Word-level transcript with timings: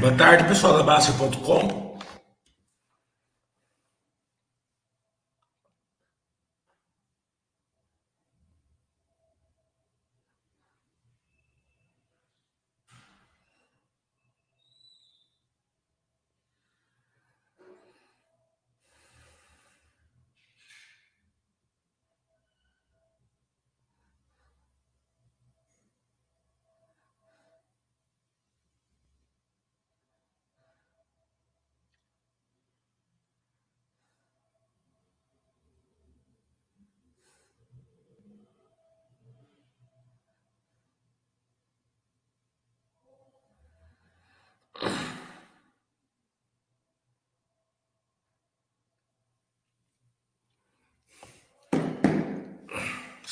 Boa 0.00 0.12
tarde, 0.12 0.44
pessoal 0.44 0.76
da 0.78 0.82
Basta.com. 0.84 1.77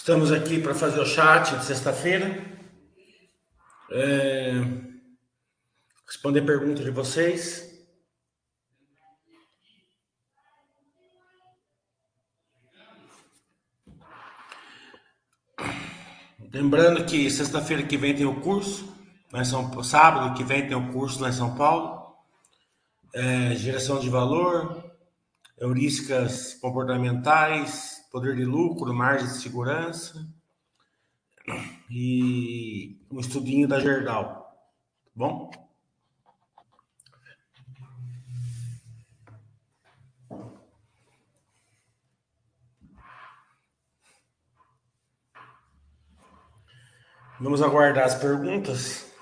Estamos 0.06 0.30
aqui 0.30 0.62
para 0.62 0.72
fazer 0.72 1.00
o 1.00 1.04
chat 1.04 1.56
de 1.56 1.64
sexta-feira. 1.64 2.40
É... 3.90 4.52
Responder 6.06 6.42
perguntas 6.42 6.84
de 6.84 6.92
vocês. 6.92 7.68
Lembrando 16.52 17.04
que 17.04 17.28
sexta-feira 17.28 17.82
que 17.82 17.96
vem 17.96 18.14
tem 18.14 18.26
o 18.26 18.40
curso, 18.40 18.96
lá 19.32 19.40
em 19.40 19.44
São 19.44 19.82
sábado 19.82 20.36
que 20.36 20.44
vem 20.44 20.68
tem 20.68 20.76
o 20.76 20.92
curso 20.92 21.20
lá 21.20 21.30
em 21.30 21.32
São 21.32 21.56
Paulo. 21.56 22.14
É, 23.12 23.56
geração 23.56 23.98
de 23.98 24.08
valor, 24.08 24.88
heurísticas 25.58 26.54
comportamentais, 26.54 27.95
poder 28.16 28.34
de 28.34 28.46
lucro, 28.46 28.94
margem 28.94 29.26
de 29.26 29.34
segurança 29.34 30.26
e 31.90 32.98
um 33.10 33.20
estudinho 33.20 33.68
da 33.68 33.78
Gerdau. 33.78 34.24
Tá 35.04 35.10
bom? 35.14 35.50
Vamos 47.38 47.60
aguardar 47.60 48.04
as 48.04 48.14
perguntas. 48.14 49.14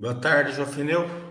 Boa 0.00 0.14
tarde, 0.14 0.52
Jofineu. 0.52 1.29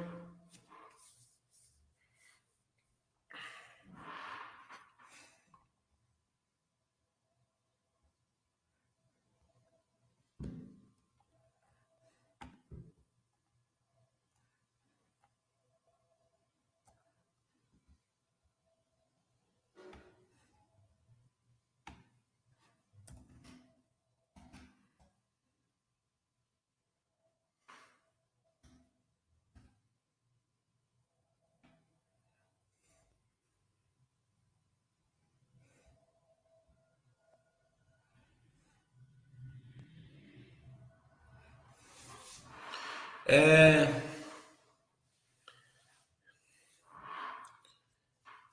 É... 43.32 43.86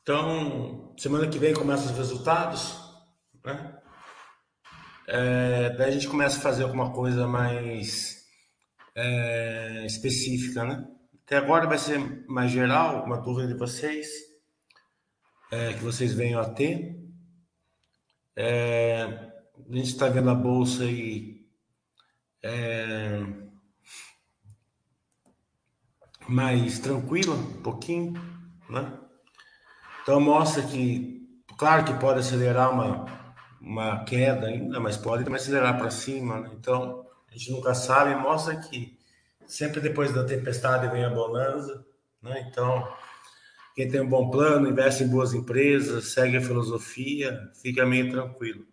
Então, 0.03 0.95
semana 0.99 1.27
que 1.29 1.39
vem 1.39 1.55
começa 1.55 1.87
os 1.91 1.97
resultados, 1.97 2.79
né? 3.43 3.81
É, 5.09 5.71
daí 5.71 5.89
a 5.89 5.91
gente 5.93 6.09
começa 6.09 6.37
a 6.37 6.43
fazer 6.43 6.65
alguma 6.65 6.93
coisa 6.93 7.27
mais 7.27 8.27
é, 8.95 9.87
específica, 9.87 10.63
né? 10.63 10.87
Até 11.25 11.39
agora 11.39 11.67
vai 11.67 11.79
ser 11.79 12.27
mais 12.29 12.51
geral, 12.51 13.07
uma 13.07 13.17
dúvida 13.17 13.49
de 13.49 13.55
vocês, 13.59 14.07
é, 15.51 15.73
que 15.73 15.83
vocês 15.83 16.13
venham 16.13 16.39
a 16.39 16.51
ter. 16.51 17.03
É, 18.37 19.05
a 19.71 19.75
gente 19.75 19.89
está 19.89 20.07
vendo 20.11 20.29
a 20.29 20.35
bolsa 20.35 20.85
aí. 20.85 21.47
Mais 26.29 26.79
tranquila, 26.79 27.35
um 27.35 27.63
pouquinho, 27.63 28.15
né? 28.69 28.93
Então 30.03 30.21
mostra 30.21 30.63
que, 30.63 31.29
claro 31.57 31.85
que 31.85 31.95
pode 31.95 32.21
acelerar 32.21 32.73
uma, 32.73 33.07
uma 33.61 34.05
queda 34.05 34.47
ainda, 34.47 34.79
mas 34.81 34.97
pode 34.97 35.25
também 35.25 35.41
acelerar 35.41 35.79
para 35.79 35.91
cima, 35.91 36.41
né? 36.41 36.51
Então 36.55 37.07
a 37.29 37.33
gente 37.33 37.51
nunca 37.53 37.75
sabe, 37.75 38.15
mostra 38.15 38.57
que 38.57 38.99
sempre 39.47 39.81
depois 39.81 40.13
da 40.13 40.25
tempestade 40.25 40.89
vem 40.89 41.05
a 41.05 41.11
bonança, 41.11 41.85
né? 42.23 42.47
Então 42.49 42.87
quem 43.77 43.89
tem 43.91 44.01
um 44.01 44.09
bom 44.09 44.31
plano, 44.31 44.69
investe 44.69 45.05
em 45.05 45.09
boas 45.09 45.35
empresas, 45.35 46.13
segue 46.13 46.39
a 46.39 46.41
filosofia, 46.41 47.51
fica 47.61 47.85
meio 47.85 48.11
tranquilo. 48.11 48.67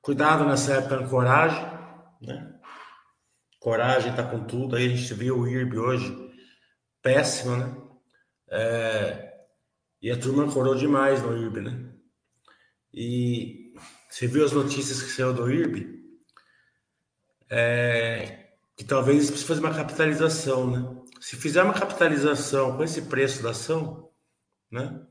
Cuidado 0.00 0.44
nessa 0.44 0.72
época 0.74 1.06
coragem, 1.06 1.64
né? 2.20 2.51
Coragem 3.62 4.12
tá 4.12 4.24
com 4.24 4.44
tudo. 4.44 4.74
Aí 4.74 4.86
a 4.86 4.96
gente 4.96 5.14
viu 5.14 5.38
o 5.38 5.48
IRB 5.48 5.78
hoje, 5.78 6.32
péssimo, 7.00 7.56
né? 7.56 7.76
É, 8.50 9.34
e 10.02 10.10
a 10.10 10.18
turma 10.18 10.52
corou 10.52 10.74
demais 10.74 11.22
no 11.22 11.36
IRB, 11.36 11.60
né? 11.60 11.92
E 12.92 13.72
você 14.10 14.26
viu 14.26 14.44
as 14.44 14.50
notícias 14.50 15.00
que 15.00 15.10
saiu 15.10 15.32
do 15.32 15.48
IRB? 15.48 16.02
É, 17.48 18.48
que 18.76 18.84
talvez 18.84 19.26
precise 19.26 19.46
fazer 19.46 19.60
uma 19.60 19.74
capitalização, 19.74 20.68
né? 20.68 21.02
Se 21.20 21.36
fizer 21.36 21.62
uma 21.62 21.72
capitalização 21.72 22.76
com 22.76 22.82
esse 22.82 23.02
preço 23.02 23.44
da 23.44 23.50
ação, 23.50 24.10
né? 24.72 25.06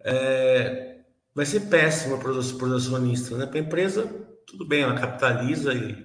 É, 0.00 1.02
vai 1.34 1.46
ser 1.46 1.60
péssimo 1.60 2.18
para 2.18 2.30
os 2.30 2.72
acionistas, 2.72 3.38
né? 3.38 3.46
Para 3.46 3.56
a 3.56 3.62
empresa, 3.62 4.06
tudo 4.46 4.68
bem, 4.68 4.82
ela 4.82 5.00
capitaliza 5.00 5.72
e 5.72 6.03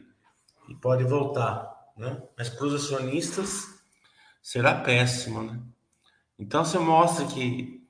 e 0.70 0.76
pode 0.76 1.04
voltar, 1.04 1.68
né? 1.98 2.22
Mas 2.38 2.50
para 2.50 2.66
os 2.66 2.74
acionistas 2.74 3.68
será 4.42 4.76
péssimo, 4.76 5.44
né? 5.44 5.60
Então 6.38 6.64
você 6.64 6.80
mostra 6.80 7.26
que 7.26 7.86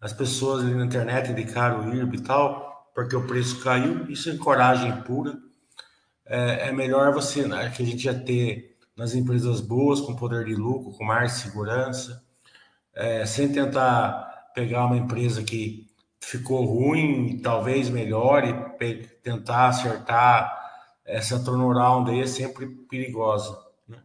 as 0.00 0.12
pessoas 0.12 0.64
ali 0.64 0.74
na 0.74 0.84
internet 0.84 1.30
indicaram 1.30 1.88
o 1.88 1.94
IRB 1.94 2.16
e 2.16 2.22
tal, 2.22 2.90
porque 2.94 3.14
o 3.14 3.26
preço 3.26 3.62
caiu, 3.62 4.10
isso 4.10 4.28
é 4.30 4.36
coragem 4.36 5.02
pura. 5.02 5.38
É, 6.26 6.68
é 6.68 6.72
melhor 6.72 7.12
você, 7.12 7.46
né, 7.46 7.70
que 7.70 7.82
a 7.82 7.86
gente 7.86 8.04
ia 8.04 8.18
ter 8.18 8.76
nas 8.96 9.14
empresas 9.14 9.60
boas, 9.60 10.00
com 10.00 10.16
poder 10.16 10.44
de 10.44 10.54
lucro, 10.54 10.92
com 10.92 11.04
mais 11.04 11.32
segurança, 11.32 12.22
é, 12.94 13.24
sem 13.24 13.52
tentar 13.52 14.50
pegar 14.54 14.86
uma 14.86 14.96
empresa 14.96 15.42
que 15.42 15.86
ficou 16.20 16.64
ruim 16.64 17.38
talvez 17.38 17.88
melhore, 17.88 18.54
tentar 19.22 19.68
acertar 19.68 20.61
essa 21.12 21.38
turnaround 21.38 22.10
aí 22.10 22.20
é 22.20 22.26
sempre 22.26 22.66
perigosa. 22.66 23.56
Né? 23.86 24.02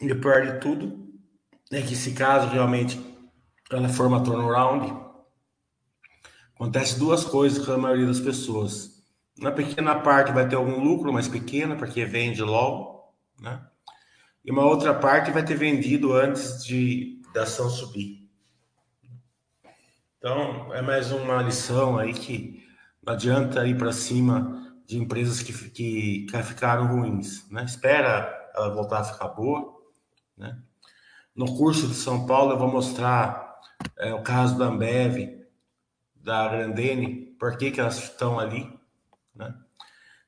E 0.00 0.12
o 0.12 0.20
pior 0.20 0.46
de 0.46 0.60
tudo 0.60 1.12
é 1.72 1.82
que 1.82 1.96
se 1.96 2.12
caso 2.12 2.48
realmente 2.48 3.04
ela 3.70 3.88
for 3.88 4.06
uma 4.06 4.22
turnaround, 4.22 4.94
acontece 6.54 6.98
duas 6.98 7.24
coisas 7.24 7.64
com 7.64 7.72
a 7.72 7.78
maioria 7.78 8.06
das 8.06 8.20
pessoas. 8.20 9.04
Na 9.36 9.50
pequena 9.50 9.96
parte 9.96 10.32
vai 10.32 10.48
ter 10.48 10.54
algum 10.54 10.82
lucro, 10.82 11.12
mais 11.12 11.26
pequena, 11.26 11.74
porque 11.74 12.04
vende 12.04 12.42
logo, 12.42 13.12
né? 13.40 13.66
E 14.44 14.52
uma 14.52 14.64
outra 14.64 14.94
parte 14.94 15.32
vai 15.32 15.44
ter 15.44 15.56
vendido 15.56 16.12
antes 16.12 16.64
de 16.64 17.20
da 17.34 17.42
ação 17.42 17.68
subir. 17.68 18.30
Então, 20.16 20.72
é 20.72 20.80
mais 20.80 21.10
uma 21.10 21.42
lição 21.42 21.98
aí 21.98 22.14
que 22.14 22.64
não 23.04 23.12
adianta 23.12 23.66
ir 23.66 23.76
para 23.76 23.92
cima 23.92 24.65
de 24.86 24.98
empresas 24.98 25.42
que, 25.42 25.52
que, 25.70 26.26
que 26.26 26.42
ficaram 26.42 26.86
ruins. 26.86 27.48
Né? 27.50 27.64
Espera 27.64 28.50
ela 28.54 28.74
voltar 28.74 29.00
a 29.00 29.04
ficar 29.04 29.28
boa. 29.28 29.74
Né? 30.36 30.56
No 31.34 31.56
curso 31.56 31.88
de 31.88 31.94
São 31.94 32.26
Paulo, 32.26 32.52
eu 32.52 32.58
vou 32.58 32.70
mostrar 32.70 33.60
é, 33.98 34.14
o 34.14 34.22
caso 34.22 34.56
da 34.58 34.66
Ambev, 34.66 35.36
da 36.14 36.48
Grandene, 36.48 37.36
por 37.38 37.56
que, 37.56 37.70
que 37.70 37.80
elas 37.80 37.98
estão 37.98 38.38
ali, 38.38 38.72
né? 39.34 39.54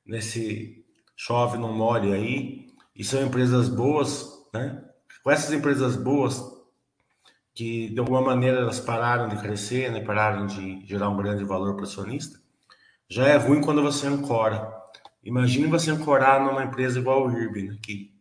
nesse 0.05 0.84
chove, 1.16 1.58
não 1.58 1.72
molhe 1.72 2.12
aí, 2.12 2.69
e 2.94 3.04
são 3.04 3.22
empresas 3.22 3.69
boas, 3.69 4.26
né? 4.52 4.84
Com 5.22 5.31
essas 5.31 5.52
empresas 5.52 5.96
boas, 5.96 6.43
que 7.54 7.88
de 7.88 7.99
alguma 7.99 8.20
maneira 8.20 8.58
elas 8.58 8.78
pararam 8.78 9.28
de 9.28 9.37
crescer, 9.37 9.90
né? 9.90 10.00
pararam 10.00 10.46
de 10.46 10.87
gerar 10.87 11.08
um 11.08 11.16
grande 11.16 11.44
valor 11.44 11.75
para 11.75 11.82
o 11.82 11.87
acionista, 11.87 12.38
já 13.08 13.26
é 13.26 13.37
ruim 13.37 13.60
quando 13.60 13.82
você 13.82 14.06
ancora. 14.06 14.72
Imagine 15.22 15.66
você 15.66 15.90
ancorar 15.90 16.44
numa 16.44 16.64
empresa 16.64 16.99
igual 16.99 17.26
o 17.26 17.32
IRB, 17.32 17.62
né? 17.62 17.78
que 17.82 18.14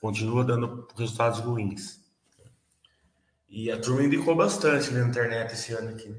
continua 0.00 0.44
dando 0.44 0.86
resultados 0.96 1.40
ruins. 1.40 2.00
E 3.48 3.70
a 3.70 3.78
turma 3.78 4.04
indicou 4.04 4.36
bastante 4.36 4.92
na 4.92 5.06
internet 5.06 5.52
esse 5.52 5.72
ano 5.72 5.90
aqui. 5.90 6.08
Né? 6.08 6.18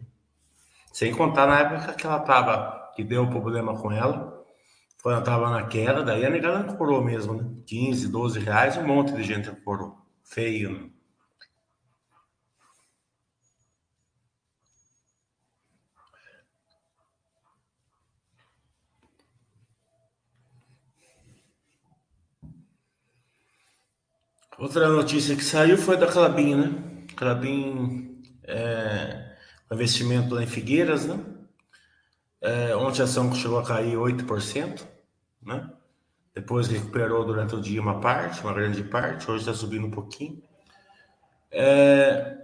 Sem 0.91 1.13
contar 1.13 1.47
na 1.47 1.59
época 1.59 1.93
que 1.93 2.05
ela 2.05 2.19
tava, 2.19 2.91
que 2.95 3.03
deu 3.03 3.27
problema 3.29 3.79
com 3.79 3.91
ela, 3.91 4.43
quando 5.01 5.15
ela 5.15 5.23
tava 5.23 5.49
na 5.49 5.65
queda, 5.65 6.03
daí 6.03 6.25
a 6.25 6.29
negada 6.29 6.59
ancorou 6.59 7.03
mesmo, 7.03 7.33
né? 7.33 7.49
15, 7.65 8.09
12 8.09 8.39
reais, 8.39 8.77
um 8.77 8.85
monte 8.85 9.13
de 9.13 9.23
gente 9.23 9.49
ancorou. 9.49 9.97
Feio, 10.23 10.71
né? 10.71 10.89
Outra 24.61 24.87
notícia 24.87 25.35
que 25.35 25.43
saiu 25.43 25.75
foi 25.75 25.97
da 25.97 26.05
Clabin, 26.05 26.53
né? 26.53 27.05
Clabin 27.15 28.21
é, 28.43 29.35
investimento 29.71 30.35
lá 30.35 30.43
em 30.43 30.45
Figueiras, 30.45 31.07
né? 31.07 31.19
É, 32.39 32.75
ontem 32.75 33.01
a 33.01 33.05
ação 33.05 33.33
chegou 33.33 33.57
a 33.57 33.65
cair 33.65 33.95
8%, 33.95 34.85
né? 35.41 35.67
Depois 36.35 36.67
recuperou 36.67 37.25
durante 37.25 37.55
o 37.55 37.59
dia 37.59 37.81
uma 37.81 37.99
parte, 37.99 38.43
uma 38.43 38.53
grande 38.53 38.83
parte, 38.83 39.31
hoje 39.31 39.39
está 39.39 39.53
subindo 39.55 39.87
um 39.87 39.91
pouquinho. 39.91 40.39
É, 41.49 42.37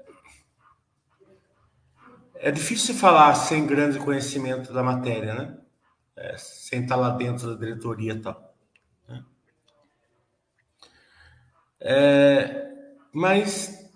é 2.34 2.50
difícil 2.50 2.96
falar 2.96 3.36
sem 3.36 3.68
grande 3.68 4.00
conhecimento 4.00 4.74
da 4.74 4.82
matéria, 4.82 5.36
né? 5.36 5.58
É, 6.16 6.36
sem 6.36 6.82
estar 6.82 6.96
lá 6.96 7.12
dentro 7.12 7.54
da 7.54 7.60
diretoria 7.64 8.14
e 8.14 8.20
tal. 8.20 8.47
É, 11.80 12.72
mas, 13.14 13.90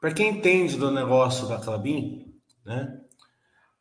para 0.00 0.12
quem 0.12 0.38
entende 0.38 0.76
do 0.76 0.90
negócio 0.90 1.48
da 1.48 1.58
Clabin, 1.58 2.34
né, 2.64 3.00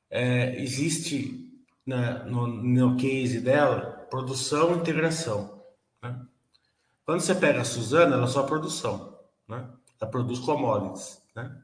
é, 0.09 0.61
existe 0.61 1.45
no, 1.85 2.47
no 2.47 2.97
case 2.97 3.41
dela 3.41 4.07
produção 4.09 4.73
e 4.73 4.77
integração. 4.79 5.63
Né? 6.01 6.25
Quando 7.05 7.21
você 7.21 7.35
pega 7.35 7.61
a 7.61 7.65
Suzana, 7.65 8.15
ela 8.15 8.25
é 8.25 8.27
só 8.27 8.43
produção. 8.43 9.19
Né? 9.47 9.67
Ela 9.99 10.09
produz 10.09 10.39
commodities. 10.39 11.21
Né? 11.35 11.61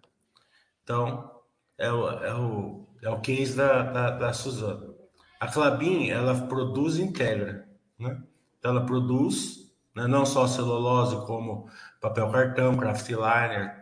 Então, 0.84 1.32
é 1.78 1.92
o, 1.92 2.10
é 2.10 2.36
o, 2.36 2.88
é 3.02 3.10
o 3.10 3.22
case 3.22 3.56
da, 3.56 3.84
da, 3.84 4.12
da 4.12 4.34
Suzana. 4.34 4.94
A 5.40 5.48
Clabin, 5.48 6.10
ela 6.10 6.48
produz 6.48 6.98
e 6.98 7.02
integra. 7.02 7.68
Né? 7.98 8.22
Então, 8.60 8.72
ela 8.72 8.86
produz 8.86 9.61
né? 9.96 10.08
não 10.08 10.26
só 10.26 10.48
celulose, 10.48 11.26
como 11.26 11.70
papel 12.00 12.32
cartão, 12.32 12.78
craft 12.78 13.10
liner, 13.10 13.82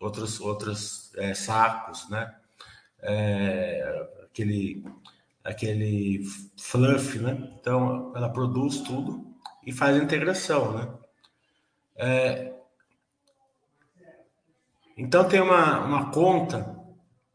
outros, 0.00 0.40
outros 0.40 1.14
é, 1.16 1.34
sacos, 1.34 2.08
né? 2.08 2.34
É, 3.00 4.08
aquele, 4.24 4.84
aquele 5.44 6.24
fluff, 6.56 7.18
né? 7.18 7.52
Então, 7.60 8.12
ela 8.14 8.28
produz 8.28 8.80
tudo 8.80 9.34
e 9.64 9.72
faz 9.72 9.96
a 9.96 10.02
integração, 10.02 10.72
né? 10.72 10.94
É, 11.96 12.52
então, 14.96 15.28
tem 15.28 15.40
uma, 15.40 15.80
uma 15.80 16.10
conta 16.10 16.78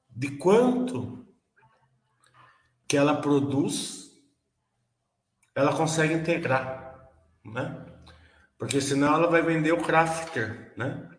de 0.09 0.37
quanto 0.37 1.25
que 2.87 2.95
ela 2.95 3.21
produz, 3.21 4.11
ela 5.53 5.75
consegue 5.75 6.13
integrar, 6.13 7.09
né? 7.43 7.86
Porque 8.57 8.81
senão 8.81 9.13
ela 9.13 9.29
vai 9.29 9.41
vender 9.41 9.71
o 9.71 9.81
crafter, 9.81 10.73
né? 10.75 11.09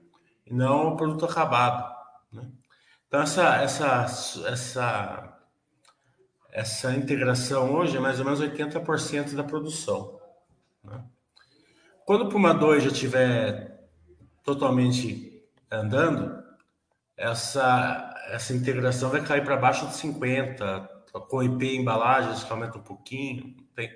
E 0.44 0.52
não 0.52 0.88
o 0.88 0.96
produto 0.96 1.24
acabado. 1.24 1.94
Né? 2.32 2.50
Então 3.06 3.20
essa, 3.20 3.56
essa, 3.56 4.06
essa, 4.46 5.38
essa 6.50 6.92
integração 6.94 7.72
hoje 7.74 7.96
é 7.96 8.00
mais 8.00 8.18
ou 8.18 8.24
menos 8.24 8.40
80% 8.40 9.34
da 9.34 9.44
produção. 9.44 10.18
Né? 10.82 11.04
Quando 12.04 12.24
o 12.24 12.28
Puma 12.28 12.52
2 12.52 12.84
já 12.84 12.90
estiver 12.90 13.88
totalmente 14.42 15.44
andando, 15.70 16.42
essa, 17.16 18.14
essa 18.30 18.54
integração 18.54 19.10
vai 19.10 19.22
cair 19.22 19.44
para 19.44 19.56
baixo 19.56 19.86
de 19.86 19.92
50%, 19.94 20.88
com 21.28 21.42
IP 21.42 21.76
embalagens 21.76 22.44
que 22.44 22.52
aumenta 22.52 22.78
um 22.78 22.82
pouquinho. 22.82 23.54
Tem, 23.74 23.90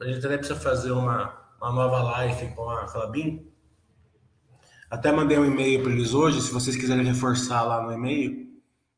a 0.00 0.04
gente 0.06 0.26
até 0.26 0.36
precisa 0.36 0.58
fazer 0.58 0.92
uma, 0.92 1.41
uma 1.62 1.70
nova 1.70 2.02
live 2.02 2.48
com 2.56 2.68
a 2.68 2.86
Clabin. 2.86 3.48
Até 4.90 5.12
mandei 5.12 5.38
um 5.38 5.44
e-mail 5.44 5.82
para 5.82 5.92
eles 5.92 6.12
hoje, 6.12 6.42
se 6.42 6.52
vocês 6.52 6.76
quiserem 6.76 7.04
reforçar 7.04 7.62
lá 7.62 7.80
no 7.80 7.92
e-mail, 7.92 8.50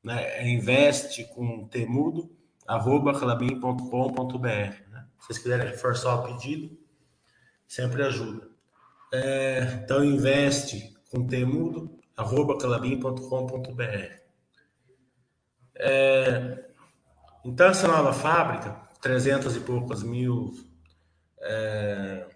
né, 0.03 0.23
é 0.39 0.49
investe 0.49 1.25
com 1.35 1.69
temudo, 1.69 2.35
arroba 2.67 3.13
clabin.com.br. 3.13 4.49
Né? 4.49 5.07
Se 5.21 5.27
vocês 5.27 5.39
quiserem 5.39 5.69
reforçar 5.69 6.15
o 6.15 6.23
pedido, 6.23 6.77
sempre 7.69 8.03
ajuda. 8.03 8.49
É, 9.13 9.81
então, 9.85 10.03
investe 10.03 10.97
com 11.11 11.27
temudo, 11.27 11.99
arroba 12.17 12.59
clabin.com.br. 12.59 14.25
É, 15.77 16.65
então, 17.45 17.67
essa 17.67 17.87
nova 17.87 18.13
fábrica, 18.13 18.81
300 19.03 19.55
e 19.55 19.61
poucas 19.61 20.03
mil 20.03 20.53
é, 21.41 22.27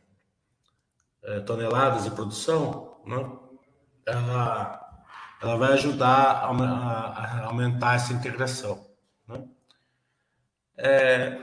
toneladas 1.47 2.05
de 2.05 2.11
produção, 2.11 3.01
né? 3.07 3.31
ela, 4.07 5.03
ela 5.43 5.57
vai 5.57 5.73
ajudar 5.75 6.07
a, 6.07 6.51
a, 6.51 7.43
a 7.43 7.47
aumentar 7.47 7.97
essa 7.97 8.13
integração. 8.13 8.87
Né? 9.27 9.45
É, 10.77 11.39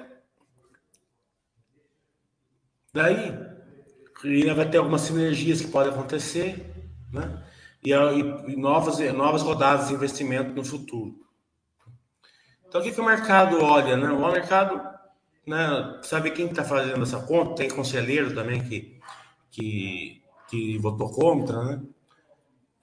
daí, 2.94 3.38
ainda 4.24 4.56
vai 4.56 4.70
ter 4.70 4.78
algumas 4.78 5.02
sinergias 5.02 5.62
que 5.62 5.68
podem 5.68 5.92
acontecer, 5.92 6.74
né? 7.12 7.44
E, 7.84 7.92
e, 7.92 8.56
novas, 8.56 8.98
novas 9.14 9.44
rodadas 9.44 9.90
de 9.90 9.94
investimento 9.94 10.52
no 10.54 10.66
futuro. 10.66 11.24
Então, 12.68 12.82
o 12.82 12.84
que, 12.84 12.92
que 12.92 13.00
o 13.00 13.06
mercado 13.06 13.62
olha? 13.62 13.96
Né? 13.96 14.10
O 14.10 14.32
mercado 14.32 14.82
né, 15.46 16.00
sabe 16.02 16.32
quem 16.32 16.48
está 16.48 16.64
fazendo 16.64 17.04
essa 17.04 17.22
conta? 17.22 17.56
Tem 17.56 17.70
conselheiro 17.70 18.34
também 18.34 18.68
que 18.68 18.95
que, 19.56 20.22
que 20.50 20.78
votou 20.80 21.10
contra, 21.10 21.64
né? 21.64 21.82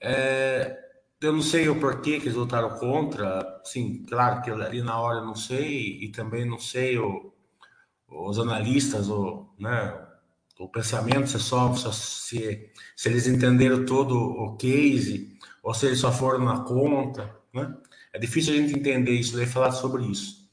É, 0.01 0.77
eu 1.21 1.31
não 1.31 1.41
sei 1.41 1.69
o 1.69 1.79
porquê 1.79 2.19
que 2.19 2.25
eles 2.25 2.35
votaram 2.35 2.77
contra. 2.77 3.61
Sim, 3.63 4.03
claro 4.03 4.41
que 4.41 4.49
ali 4.49 4.81
na 4.81 4.99
hora 4.99 5.19
eu 5.19 5.25
não 5.25 5.35
sei, 5.35 6.03
e 6.03 6.09
também 6.09 6.45
não 6.45 6.59
sei 6.59 6.97
o, 6.97 7.31
os 8.09 8.39
analistas, 8.39 9.09
o, 9.09 9.47
né, 9.57 9.95
o 10.59 10.67
pensamento, 10.67 11.27
se, 11.27 11.39
só, 11.39 11.73
se, 11.75 12.71
se 12.95 13.09
eles 13.09 13.27
entenderam 13.27 13.85
todo 13.85 14.17
o 14.17 14.57
case, 14.57 15.37
ou 15.61 15.73
se 15.73 15.85
eles 15.85 15.99
só 15.99 16.11
foram 16.11 16.43
na 16.43 16.61
conta. 16.61 17.33
Né? 17.53 17.73
É 18.11 18.19
difícil 18.19 18.53
a 18.53 18.57
gente 18.57 18.77
entender 18.77 19.11
isso 19.11 19.41
e 19.41 19.45
falar 19.45 19.71
sobre 19.71 20.03
isso. 20.05 20.49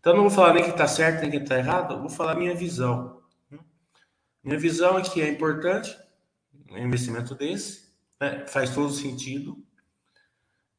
Então, 0.00 0.14
não 0.14 0.22
vou 0.22 0.30
falar 0.30 0.54
nem 0.54 0.64
que 0.64 0.70
está 0.70 0.86
certo, 0.86 1.22
nem 1.22 1.30
que 1.30 1.38
está 1.38 1.58
errado, 1.58 2.00
vou 2.00 2.10
falar 2.10 2.34
minha 2.36 2.54
visão. 2.54 3.13
Minha 4.44 4.58
visão 4.58 4.98
é 4.98 5.02
que 5.02 5.22
é 5.22 5.28
importante 5.28 5.96
um 6.70 6.78
investimento 6.78 7.34
desse, 7.34 7.88
né? 8.20 8.46
faz 8.46 8.74
todo 8.74 8.92
sentido. 8.92 9.64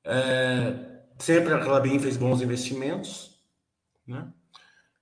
É, 0.04 1.02
sempre 1.18 1.54
a 1.54 1.64
Clabin 1.64 1.98
fez 2.00 2.16
bons 2.16 2.42
investimentos, 2.42 3.40
né? 4.08 4.32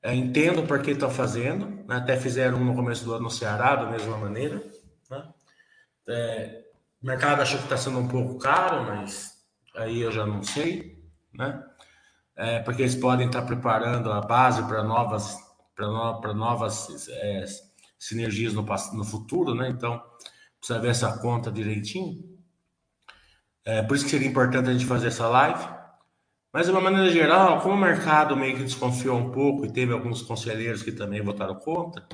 É, 0.01 0.13
entendo 0.13 0.63
por 0.63 0.81
que 0.81 0.91
estão 0.91 1.09
fazendo, 1.09 1.65
né? 1.87 1.95
até 1.95 2.17
fizeram 2.17 2.59
no 2.59 2.75
começo 2.75 3.05
do 3.05 3.13
ano 3.13 3.23
no 3.23 3.29
Ceará, 3.29 3.75
da 3.75 3.89
mesma 3.89 4.17
maneira. 4.17 4.61
Né? 5.09 5.33
É, 6.07 6.63
o 7.01 7.05
mercado 7.05 7.41
achou 7.41 7.57
que 7.57 7.65
está 7.65 7.77
sendo 7.77 7.99
um 7.99 8.07
pouco 8.07 8.37
caro, 8.37 8.83
mas 8.83 9.41
aí 9.75 10.01
eu 10.01 10.11
já 10.11 10.25
não 10.25 10.43
sei, 10.43 11.01
né? 11.33 11.63
É, 12.35 12.59
porque 12.59 12.81
eles 12.81 12.95
podem 12.95 13.27
estar 13.27 13.43
preparando 13.43 14.11
a 14.11 14.19
base 14.19 14.61
para 14.63 14.83
novas, 14.83 15.37
para 15.75 15.87
no, 15.87 16.33
novas 16.33 17.07
é, 17.09 17.45
sinergias 18.03 18.53
no, 18.53 18.63
no 18.93 19.03
futuro, 19.05 19.55
né? 19.55 19.69
Então, 19.69 20.01
precisa 20.59 20.79
ver 20.79 20.89
essa 20.89 21.17
conta 21.19 21.51
direitinho. 21.51 22.21
É, 23.65 23.81
por 23.81 23.95
isso 23.95 24.03
que 24.03 24.11
seria 24.11 24.27
importante 24.27 24.69
a 24.69 24.73
gente 24.73 24.85
fazer 24.85 25.07
essa 25.07 25.27
live. 25.27 25.63
Mas, 26.51 26.65
de 26.65 26.71
uma 26.71 26.81
maneira 26.81 27.09
geral, 27.09 27.61
como 27.61 27.75
o 27.75 27.77
mercado 27.77 28.35
meio 28.35 28.57
que 28.57 28.63
desconfiou 28.63 29.17
um 29.17 29.31
pouco 29.31 29.65
e 29.65 29.71
teve 29.71 29.93
alguns 29.93 30.21
conselheiros 30.21 30.83
que 30.83 30.91
também 30.91 31.21
votaram 31.21 31.55
contra, 31.55 32.05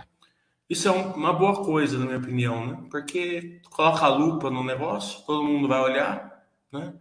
isso 0.69 0.87
é 0.87 0.91
um, 0.91 1.13
uma 1.13 1.33
boa 1.33 1.65
coisa, 1.65 1.97
na 1.97 2.05
minha 2.05 2.19
opinião, 2.19 2.67
né? 2.67 2.83
Porque 2.91 3.59
coloca 3.71 4.05
a 4.05 4.09
lupa 4.09 4.51
no 4.51 4.63
negócio, 4.63 5.25
todo 5.25 5.43
mundo 5.43 5.67
vai 5.67 5.81
olhar, 5.81 6.45
né? 6.71 6.93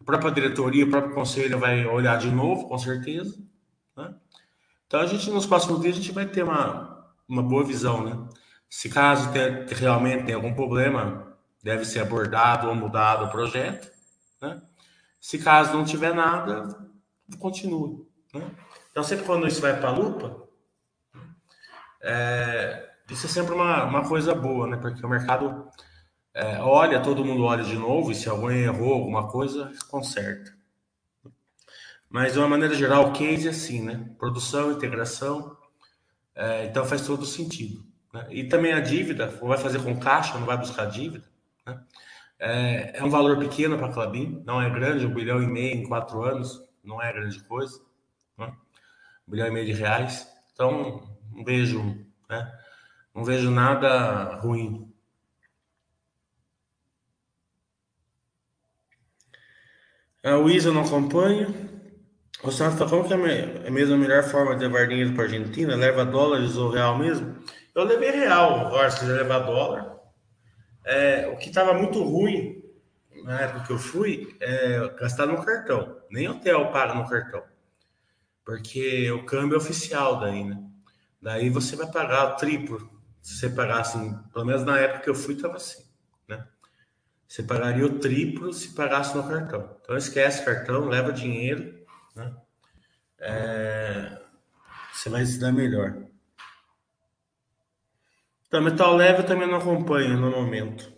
A 0.00 0.04
própria 0.04 0.32
diretoria, 0.32 0.84
o 0.84 0.90
próprio 0.90 1.14
conselho 1.14 1.58
vai 1.58 1.86
olhar 1.86 2.16
de 2.16 2.30
novo, 2.30 2.66
com 2.66 2.78
certeza, 2.78 3.38
né? 3.96 4.14
Então, 4.86 5.00
a 5.00 5.06
gente, 5.06 5.30
nos 5.30 5.46
próximos 5.46 5.80
dias, 5.80 5.96
a 5.96 6.00
gente 6.00 6.12
vai 6.12 6.26
ter 6.26 6.42
uma, 6.42 6.91
uma 7.32 7.42
boa 7.42 7.64
visão, 7.64 8.04
né? 8.04 8.28
Se 8.68 8.90
caso 8.90 9.32
ter, 9.32 9.66
realmente 9.68 10.26
tem 10.26 10.34
algum 10.34 10.54
problema, 10.54 11.34
deve 11.62 11.84
ser 11.86 12.00
abordado 12.00 12.68
ou 12.68 12.74
mudado 12.74 13.24
o 13.24 13.30
projeto, 13.30 13.90
né? 14.40 14.60
Se 15.18 15.38
caso 15.38 15.72
não 15.72 15.84
tiver 15.84 16.14
nada, 16.14 16.68
continue. 17.38 18.06
Né? 18.34 18.50
Então, 18.90 19.02
sempre 19.02 19.24
quando 19.24 19.46
isso 19.46 19.62
vai 19.62 19.78
para 19.78 19.88
a 19.88 19.92
lupa, 19.92 20.46
é, 22.02 22.90
isso 23.08 23.26
é 23.26 23.30
sempre 23.30 23.54
uma, 23.54 23.84
uma 23.84 24.06
coisa 24.06 24.34
boa, 24.34 24.66
né? 24.66 24.76
Porque 24.76 25.04
o 25.04 25.08
mercado 25.08 25.70
é, 26.34 26.58
olha, 26.60 27.00
todo 27.00 27.24
mundo 27.24 27.44
olha 27.44 27.64
de 27.64 27.76
novo, 27.76 28.12
e 28.12 28.14
se 28.14 28.28
alguém 28.28 28.64
errou 28.64 28.92
alguma 28.92 29.28
coisa, 29.28 29.72
conserta. 29.88 30.52
Mas, 32.10 32.34
de 32.34 32.38
uma 32.38 32.48
maneira 32.48 32.74
geral, 32.74 33.08
o 33.08 33.12
case 33.12 33.46
é 33.46 33.50
assim, 33.50 33.80
né? 33.82 34.10
Produção, 34.18 34.72
integração, 34.72 35.56
é, 36.34 36.64
então 36.66 36.84
faz 36.84 37.06
todo 37.06 37.24
sentido. 37.26 37.84
Né? 38.12 38.26
E 38.30 38.44
também 38.44 38.72
a 38.72 38.80
dívida, 38.80 39.26
vai 39.26 39.58
fazer 39.58 39.82
com 39.82 39.98
caixa, 39.98 40.38
não 40.38 40.46
vai 40.46 40.56
buscar 40.56 40.86
dívida. 40.86 41.24
Né? 41.66 41.80
É, 42.38 42.98
é 42.98 43.04
um 43.04 43.10
valor 43.10 43.38
pequeno 43.38 43.76
para 43.78 43.86
a 43.86 43.92
Clabin, 43.92 44.42
não 44.44 44.60
é 44.60 44.68
grande, 44.68 45.06
um 45.06 45.14
bilhão 45.14 45.42
e 45.42 45.46
meio 45.46 45.76
em 45.76 45.86
quatro 45.86 46.22
anos, 46.22 46.62
não 46.82 47.00
é 47.00 47.12
grande 47.12 47.40
coisa. 47.44 47.80
Né? 48.36 48.52
Um 49.26 49.30
bilhão 49.30 49.46
e 49.46 49.50
meio 49.50 49.66
de 49.66 49.72
reais. 49.72 50.28
Então, 50.52 51.08
não 51.30 51.44
vejo, 51.44 51.82
né? 52.28 52.52
não 53.14 53.24
vejo 53.24 53.50
nada 53.50 54.36
ruim. 54.36 54.92
A 60.24 60.36
Luísa 60.36 60.68
eu 60.68 60.74
não 60.74 60.82
acompanho. 60.82 61.71
O 62.42 62.50
Santos 62.50 62.90
como 62.90 63.06
que 63.06 63.14
é, 63.14 63.66
é 63.66 63.70
mesmo 63.70 63.94
a 63.94 63.98
melhor 63.98 64.24
forma 64.24 64.56
de 64.56 64.64
levar 64.64 64.88
dinheiro 64.88 65.12
para 65.12 65.22
a 65.22 65.26
Argentina? 65.26 65.76
Leva 65.76 66.04
dólares 66.04 66.56
ou 66.56 66.70
real 66.70 66.98
mesmo? 66.98 67.36
Eu 67.72 67.84
levei 67.84 68.10
real, 68.10 68.66
agora 68.66 68.90
se 68.90 69.04
levar 69.04 69.38
dólar. 69.40 69.96
É, 70.84 71.28
o 71.28 71.36
que 71.36 71.48
estava 71.48 71.72
muito 71.72 72.02
ruim 72.02 72.60
na 73.22 73.42
época 73.42 73.66
que 73.66 73.72
eu 73.72 73.78
fui 73.78 74.36
é 74.40 74.92
gastar 74.98 75.26
no 75.26 75.44
cartão. 75.44 75.96
Nem 76.10 76.28
hotel 76.28 76.72
paga 76.72 76.94
no 76.94 77.08
cartão. 77.08 77.44
Porque 78.44 79.08
o 79.12 79.24
câmbio 79.24 79.54
é 79.54 79.58
oficial 79.58 80.18
daí, 80.18 80.42
né? 80.42 80.60
Daí 81.22 81.48
você 81.48 81.76
vai 81.76 81.86
pagar 81.86 82.32
o 82.32 82.36
triplo. 82.36 82.90
Se 83.20 83.36
você 83.36 83.50
pagar 83.50 83.82
assim, 83.82 84.18
pelo 84.32 84.44
menos 84.44 84.64
na 84.64 84.80
época 84.80 85.04
que 85.04 85.10
eu 85.10 85.14
fui, 85.14 85.34
estava 85.34 85.54
assim, 85.54 85.84
né? 86.26 86.44
Você 87.28 87.44
pagaria 87.44 87.86
o 87.86 88.00
triplo 88.00 88.52
se 88.52 88.74
pagasse 88.74 89.16
no 89.16 89.22
cartão. 89.28 89.76
Então 89.80 89.96
esquece 89.96 90.44
cartão, 90.44 90.88
leva 90.88 91.12
dinheiro, 91.12 91.81
né? 92.14 92.34
É, 93.18 94.20
você 94.92 95.08
vai 95.08 95.24
se 95.24 95.38
dar 95.38 95.52
melhor. 95.52 95.96
Então, 98.46 98.60
metal 98.60 98.94
leve 98.94 99.20
eu 99.22 99.26
também 99.26 99.48
não 99.48 99.58
acompanho 99.58 100.18
no 100.18 100.30
momento. 100.30 100.92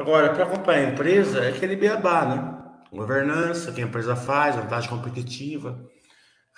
Agora, 0.00 0.32
para 0.32 0.44
acompanhar 0.44 0.88
a 0.88 0.92
empresa, 0.92 1.40
é 1.40 1.50
aquele 1.50 1.76
beabá, 1.76 2.24
né? 2.24 2.88
Governança, 2.90 3.70
que 3.70 3.82
a 3.82 3.84
empresa 3.84 4.16
faz, 4.16 4.56
vantagem 4.56 4.88
competitiva, 4.88 5.86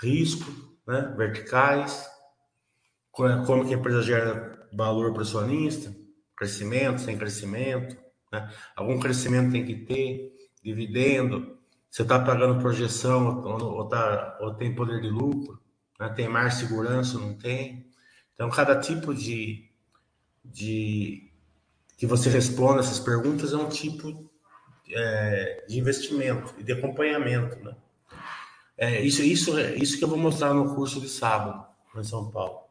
risco, 0.01 0.49
né? 0.87 1.13
verticais, 1.17 2.09
como 3.11 3.67
que 3.67 3.75
a 3.75 3.77
empresa 3.77 4.01
gera 4.01 4.69
valor 4.73 5.11
para 5.11 5.19
o 5.19 5.23
acionista, 5.23 5.93
crescimento, 6.37 7.01
sem 7.01 7.19
crescimento, 7.19 7.97
né? 8.31 8.49
algum 8.77 9.01
crescimento 9.01 9.51
tem 9.51 9.67
que 9.67 9.75
ter, 9.75 10.33
dividendo, 10.63 11.59
você 11.91 12.03
está 12.03 12.21
pagando 12.21 12.61
projeção 12.61 13.43
ou, 13.43 13.75
ou, 13.79 13.89
tá, 13.89 14.39
ou 14.41 14.55
tem 14.55 14.73
poder 14.73 15.01
de 15.01 15.09
lucro, 15.09 15.61
né? 15.99 16.09
tem 16.11 16.29
mais 16.29 16.55
segurança, 16.55 17.19
não 17.19 17.35
tem. 17.35 17.91
Então, 18.35 18.49
cada 18.51 18.79
tipo 18.79 19.13
de, 19.13 19.69
de 20.45 21.32
que 21.97 22.07
você 22.07 22.29
responda 22.29 22.81
essas 22.81 22.99
perguntas 22.99 23.53
é 23.53 23.57
um 23.57 23.69
tipo 23.69 24.31
é, 24.91 25.65
de 25.69 25.79
investimento 25.79 26.55
e 26.59 26.63
de 26.63 26.73
acompanhamento, 26.73 27.63
né? 27.65 27.77
É, 28.77 29.01
isso, 29.01 29.23
isso, 29.23 29.59
isso 29.77 29.99
que 29.99 30.05
eu 30.05 30.09
vou 30.09 30.19
mostrar 30.19 30.53
no 30.55 30.75
curso 30.75 31.01
de 31.01 31.09
sábado, 31.09 31.65
em 31.97 32.03
São 32.03 32.31
Paulo. 32.31 32.62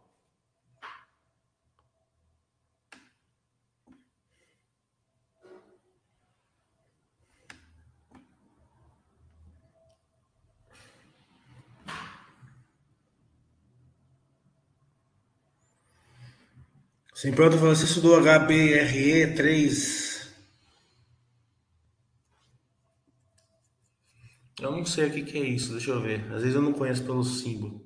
Sem 17.21 17.31
pronto, 17.31 17.55
você 17.55 17.85
estudou 17.85 18.19
HBRE 18.19 19.35
3 19.35 20.27
Eu 24.59 24.71
não 24.71 24.83
sei 24.83 25.05
o 25.07 25.11
que, 25.13 25.21
que 25.21 25.37
é 25.37 25.43
isso, 25.43 25.71
deixa 25.73 25.91
eu 25.91 26.01
ver. 26.01 26.21
Às 26.33 26.41
vezes 26.41 26.55
eu 26.55 26.63
não 26.63 26.73
conheço 26.73 27.03
pelo 27.03 27.23
símbolo. 27.23 27.79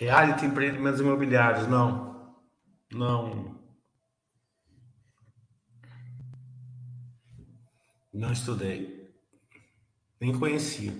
Reality 0.00 0.46
empreendimentos 0.46 0.98
imobiliários, 1.00 1.68
não. 1.68 2.34
Não. 2.90 3.65
Não 8.16 8.32
estudei. 8.32 9.14
Nem 10.18 10.38
conhecia. 10.38 10.90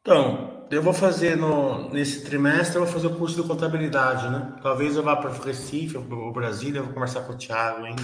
Então, 0.00 0.66
eu 0.68 0.82
vou 0.82 0.92
fazer 0.92 1.36
no, 1.36 1.88
nesse 1.90 2.24
trimestre, 2.24 2.76
eu 2.76 2.84
vou 2.84 2.92
fazer 2.92 3.06
o 3.06 3.16
curso 3.16 3.40
de 3.40 3.46
contabilidade, 3.46 4.28
né? 4.28 4.58
Talvez 4.60 4.96
eu 4.96 5.02
vá 5.04 5.14
para 5.14 5.30
o 5.30 5.42
Recife, 5.42 5.96
ou 5.96 6.32
Brasília, 6.32 6.80
eu 6.80 6.84
vou 6.84 6.94
conversar 6.94 7.24
com 7.24 7.34
o 7.34 7.38
Thiago 7.38 7.84
ainda, 7.84 8.02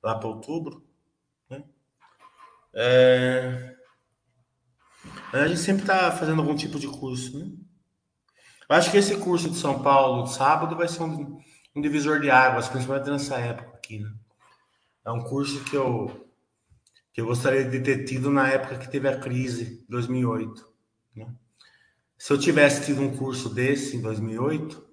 lá 0.00 0.16
para 0.16 0.28
outubro. 0.28 0.86
Né? 1.50 1.64
É... 2.74 3.75
A 5.32 5.48
gente 5.48 5.60
sempre 5.60 5.82
está 5.82 6.12
fazendo 6.12 6.40
algum 6.40 6.54
tipo 6.54 6.78
de 6.78 6.86
curso, 6.86 7.38
né? 7.38 7.50
Eu 8.68 8.76
acho 8.76 8.90
que 8.90 8.96
esse 8.96 9.16
curso 9.16 9.48
de 9.50 9.56
São 9.56 9.82
Paulo, 9.82 10.24
de 10.24 10.34
sábado, 10.34 10.76
vai 10.76 10.88
ser 10.88 11.02
um, 11.02 11.40
um 11.74 11.80
divisor 11.80 12.20
de 12.20 12.30
águas, 12.30 12.68
principalmente 12.68 13.10
nessa 13.10 13.36
época 13.36 13.76
aqui, 13.76 14.00
né? 14.00 14.12
É 15.04 15.10
um 15.12 15.22
curso 15.22 15.62
que 15.64 15.76
eu, 15.76 16.28
que 17.12 17.20
eu 17.20 17.26
gostaria 17.26 17.64
de 17.64 17.80
ter 17.80 18.04
tido 18.04 18.28
na 18.28 18.48
época 18.48 18.78
que 18.78 18.90
teve 18.90 19.08
a 19.08 19.16
crise, 19.16 19.84
2008. 19.88 20.68
Né? 21.14 21.32
Se 22.18 22.32
eu 22.32 22.38
tivesse 22.38 22.84
tido 22.84 23.02
um 23.02 23.16
curso 23.16 23.48
desse 23.48 23.96
em 23.96 24.00
2008, 24.00 24.84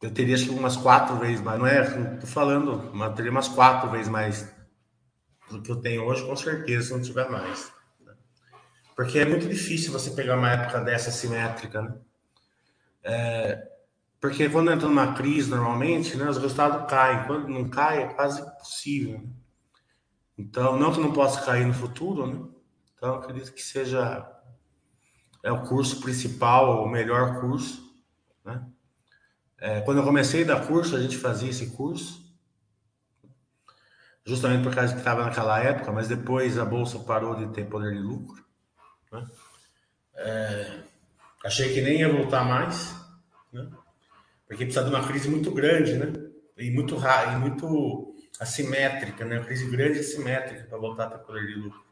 eu 0.00 0.10
teria 0.10 0.34
acho 0.34 0.44
que 0.44 0.50
umas 0.50 0.76
quatro 0.76 1.16
vezes 1.16 1.42
mais, 1.42 1.58
não 1.58 1.66
é? 1.66 1.82
Estou 2.14 2.28
falando, 2.28 2.90
mas 2.94 3.14
teria 3.14 3.30
umas 3.30 3.48
quatro 3.48 3.90
vezes 3.90 4.08
mais 4.08 4.50
do 5.50 5.60
que 5.60 5.70
eu 5.70 5.76
tenho 5.76 6.04
hoje, 6.04 6.24
com 6.24 6.36
certeza, 6.36 6.86
se 6.86 6.92
não 6.92 7.02
tiver 7.02 7.28
mais. 7.28 7.75
Porque 8.96 9.18
é 9.18 9.26
muito 9.26 9.46
difícil 9.46 9.92
você 9.92 10.10
pegar 10.10 10.38
uma 10.38 10.50
época 10.50 10.80
dessa 10.80 11.10
simétrica, 11.10 11.82
né? 11.82 11.94
É, 13.04 13.68
porque 14.18 14.48
quando 14.48 14.72
entra 14.72 14.88
numa 14.88 15.14
crise, 15.14 15.50
normalmente, 15.50 16.16
né, 16.16 16.28
os 16.28 16.38
resultados 16.38 16.90
caem. 16.90 17.26
Quando 17.26 17.46
não 17.48 17.68
cai, 17.68 18.02
é 18.02 18.14
quase 18.14 18.40
impossível. 18.40 19.20
Né? 19.20 19.28
Então, 20.38 20.78
não 20.78 20.92
que 20.92 20.98
não 20.98 21.12
possa 21.12 21.42
cair 21.42 21.66
no 21.66 21.74
futuro, 21.74 22.26
né? 22.26 22.48
Então, 22.96 23.14
acredito 23.16 23.52
que 23.52 23.62
seja 23.62 24.32
é 25.42 25.52
o 25.52 25.62
curso 25.62 26.00
principal, 26.00 26.82
o 26.82 26.88
melhor 26.88 27.38
curso, 27.40 27.94
né? 28.44 28.66
É, 29.58 29.80
quando 29.82 29.98
eu 29.98 30.04
comecei 30.04 30.42
a 30.42 30.46
dar 30.46 30.66
curso, 30.66 30.96
a 30.96 31.00
gente 31.00 31.16
fazia 31.16 31.50
esse 31.50 31.70
curso, 31.70 32.34
justamente 34.24 34.64
por 34.64 34.74
causa 34.74 34.92
que 34.92 34.98
estava 34.98 35.24
naquela 35.24 35.58
época, 35.60 35.92
mas 35.92 36.08
depois 36.08 36.58
a 36.58 36.64
bolsa 36.64 36.98
parou 36.98 37.36
de 37.36 37.46
ter 37.54 37.68
poder 37.68 37.92
de 37.92 38.00
lucro. 38.00 38.45
Né? 39.12 39.26
É, 40.14 40.80
achei 41.44 41.72
que 41.72 41.80
nem 41.80 42.00
ia 42.00 42.12
voltar 42.12 42.44
mais, 42.44 42.94
né? 43.52 43.68
porque 44.46 44.64
precisa 44.64 44.84
de 44.84 44.90
uma 44.90 45.06
crise 45.06 45.28
muito 45.28 45.50
grande, 45.50 45.94
né? 45.94 46.12
E 46.56 46.70
muito 46.70 46.96
e 46.96 47.36
muito 47.36 48.14
assimétrica, 48.40 49.24
né? 49.24 49.38
Uma 49.38 49.44
crise 49.44 49.68
grande 49.68 49.98
e 49.98 50.00
assimétrica 50.00 50.64
para 50.64 50.78
voltar 50.78 51.04
a 51.04 51.10
ter 51.10 51.18
poder 51.18 51.46
de 51.46 51.54
lucro. 51.54 51.84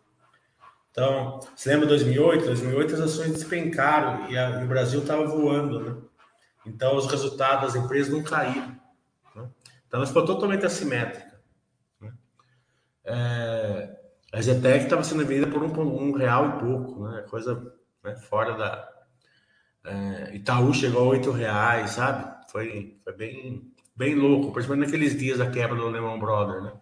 Então, 0.91 1.41
você 1.55 1.71
lembra 1.71 1.87
2008? 1.89 2.47
2008 2.47 2.95
as 2.95 3.01
ações 3.01 3.33
despencaram 3.33 4.31
e, 4.31 4.39
a, 4.39 4.61
e 4.61 4.65
o 4.65 4.69
Brasil 4.69 5.01
estava 5.01 5.27
voando, 5.27 5.81
né? 5.81 6.03
Então, 6.65 6.97
os 6.97 7.07
resultados 7.07 7.75
das 7.75 7.85
empresas 7.85 8.13
não 8.13 8.23
caíram. 8.23 8.69
Né? 9.35 9.49
Então, 9.87 9.99
ela 9.99 10.07
ficou 10.07 10.25
totalmente 10.25 10.65
assimétrica. 10.65 11.39
Né? 12.01 12.13
É, 13.05 14.04
a 14.35 14.43
Zetec 14.43 14.85
estava 14.85 15.05
sendo 15.05 15.25
vendida 15.25 15.47
por 15.47 15.63
um, 15.63 16.09
um, 16.09 16.13
real 16.13 16.49
e 16.49 16.59
pouco, 16.59 17.09
né? 17.09 17.23
Coisa 17.31 17.73
né, 18.03 18.17
fora 18.17 18.55
da. 18.55 18.89
É, 19.85 20.35
Itaú 20.35 20.75
chegou 20.75 21.03
a 21.03 21.09
oito 21.09 21.31
reais, 21.31 21.93
sabe? 21.93 22.35
Foi, 22.51 22.99
foi 23.05 23.13
bem, 23.13 23.73
bem 23.95 24.15
louco, 24.15 24.53
principalmente 24.53 24.87
naqueles 24.87 25.17
dias 25.17 25.39
da 25.39 25.51
quebra 25.51 25.77
do 25.77 25.89
Lehman 25.89 26.19
Brothers, 26.19 26.65
né? 26.65 26.73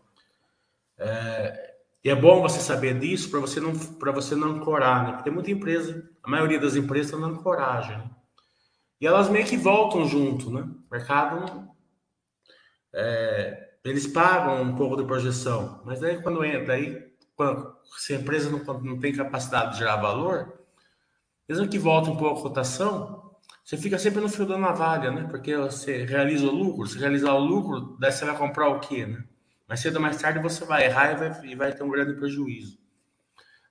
É, 0.98 1.74
e 2.04 2.10
é 2.10 2.14
bom 2.14 2.40
você 2.40 2.58
saber 2.58 2.98
disso 2.98 3.30
para 3.30 3.40
você 3.40 3.60
não 3.60 3.76
para 3.76 4.12
você 4.12 4.34
não 4.34 4.52
ancorar, 4.52 5.04
né? 5.04 5.10
Porque 5.10 5.24
tem 5.24 5.32
muita 5.32 5.50
empresa, 5.50 6.08
a 6.22 6.30
maioria 6.30 6.58
das 6.58 6.74
empresas 6.74 7.18
não 7.20 7.28
ancoragem. 7.28 7.98
Né? 7.98 8.10
E 9.00 9.06
elas 9.06 9.28
meio 9.28 9.44
que 9.44 9.56
voltam 9.56 10.06
junto, 10.06 10.50
né? 10.50 10.62
O 10.62 10.90
mercado. 10.90 11.68
É, 12.94 13.72
eles 13.84 14.06
pagam 14.06 14.62
um 14.62 14.74
pouco 14.76 14.96
de 14.96 15.04
projeção, 15.04 15.82
mas 15.84 16.00
daí 16.00 16.22
quando 16.22 16.44
entra, 16.44 16.74
aí, 16.74 17.12
se 17.98 18.14
a 18.14 18.16
empresa 18.18 18.50
não, 18.50 18.81
não 18.81 18.98
tem 18.98 19.14
capacidade 19.14 19.72
de 19.72 19.78
gerar 19.78 19.96
valor, 19.96 20.52
mesmo 21.48 21.68
que 21.68 21.78
volte 21.78 22.11
um 22.11 22.16
pouco 22.16 22.40
a 22.40 22.42
cotação, 22.42 23.33
você 23.64 23.76
fica 23.76 23.98
sempre 23.98 24.20
no 24.20 24.28
fio 24.28 24.46
da 24.46 24.59
navalha, 24.59 25.11
né? 25.11 25.26
Porque 25.31 25.57
você 25.57 26.05
realiza 26.05 26.46
o 26.46 26.50
lucro, 26.50 26.87
se 26.87 26.98
realizar 26.98 27.35
o 27.35 27.44
lucro, 27.44 27.96
daí 27.98 28.11
você 28.11 28.24
vai 28.24 28.37
comprar 28.37 28.68
o 28.68 28.81
quê, 28.81 29.07
né? 29.07 29.24
Mais 29.68 29.81
cedo 29.81 29.96
ou 29.96 30.02
mais 30.02 30.16
tarde 30.16 30.40
você 30.40 30.64
vai 30.64 30.85
errar 30.85 31.12
e 31.12 31.16
vai, 31.16 31.46
e 31.46 31.55
vai 31.55 31.72
ter 31.72 31.83
um 31.83 31.90
grande 31.90 32.14
prejuízo. 32.14 32.78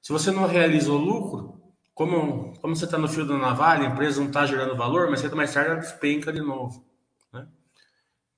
Se 0.02 0.12
você 0.12 0.32
não 0.32 0.48
realiza 0.48 0.92
o 0.92 0.98
lucro, 0.98 1.62
como, 1.94 2.58
como 2.60 2.76
você 2.76 2.86
está 2.86 2.98
no 2.98 3.08
fio 3.08 3.26
da 3.26 3.38
navalha, 3.38 3.88
a 3.88 3.92
empresa 3.92 4.20
não 4.20 4.28
está 4.28 4.46
gerando 4.46 4.76
valor, 4.76 5.10
mas 5.10 5.20
cedo 5.20 5.32
ou 5.32 5.38
mais 5.38 5.54
tarde 5.54 5.72
ela 5.72 5.80
despenca 5.80 6.32
de 6.32 6.42
novo. 6.42 6.84
Né? 7.32 7.48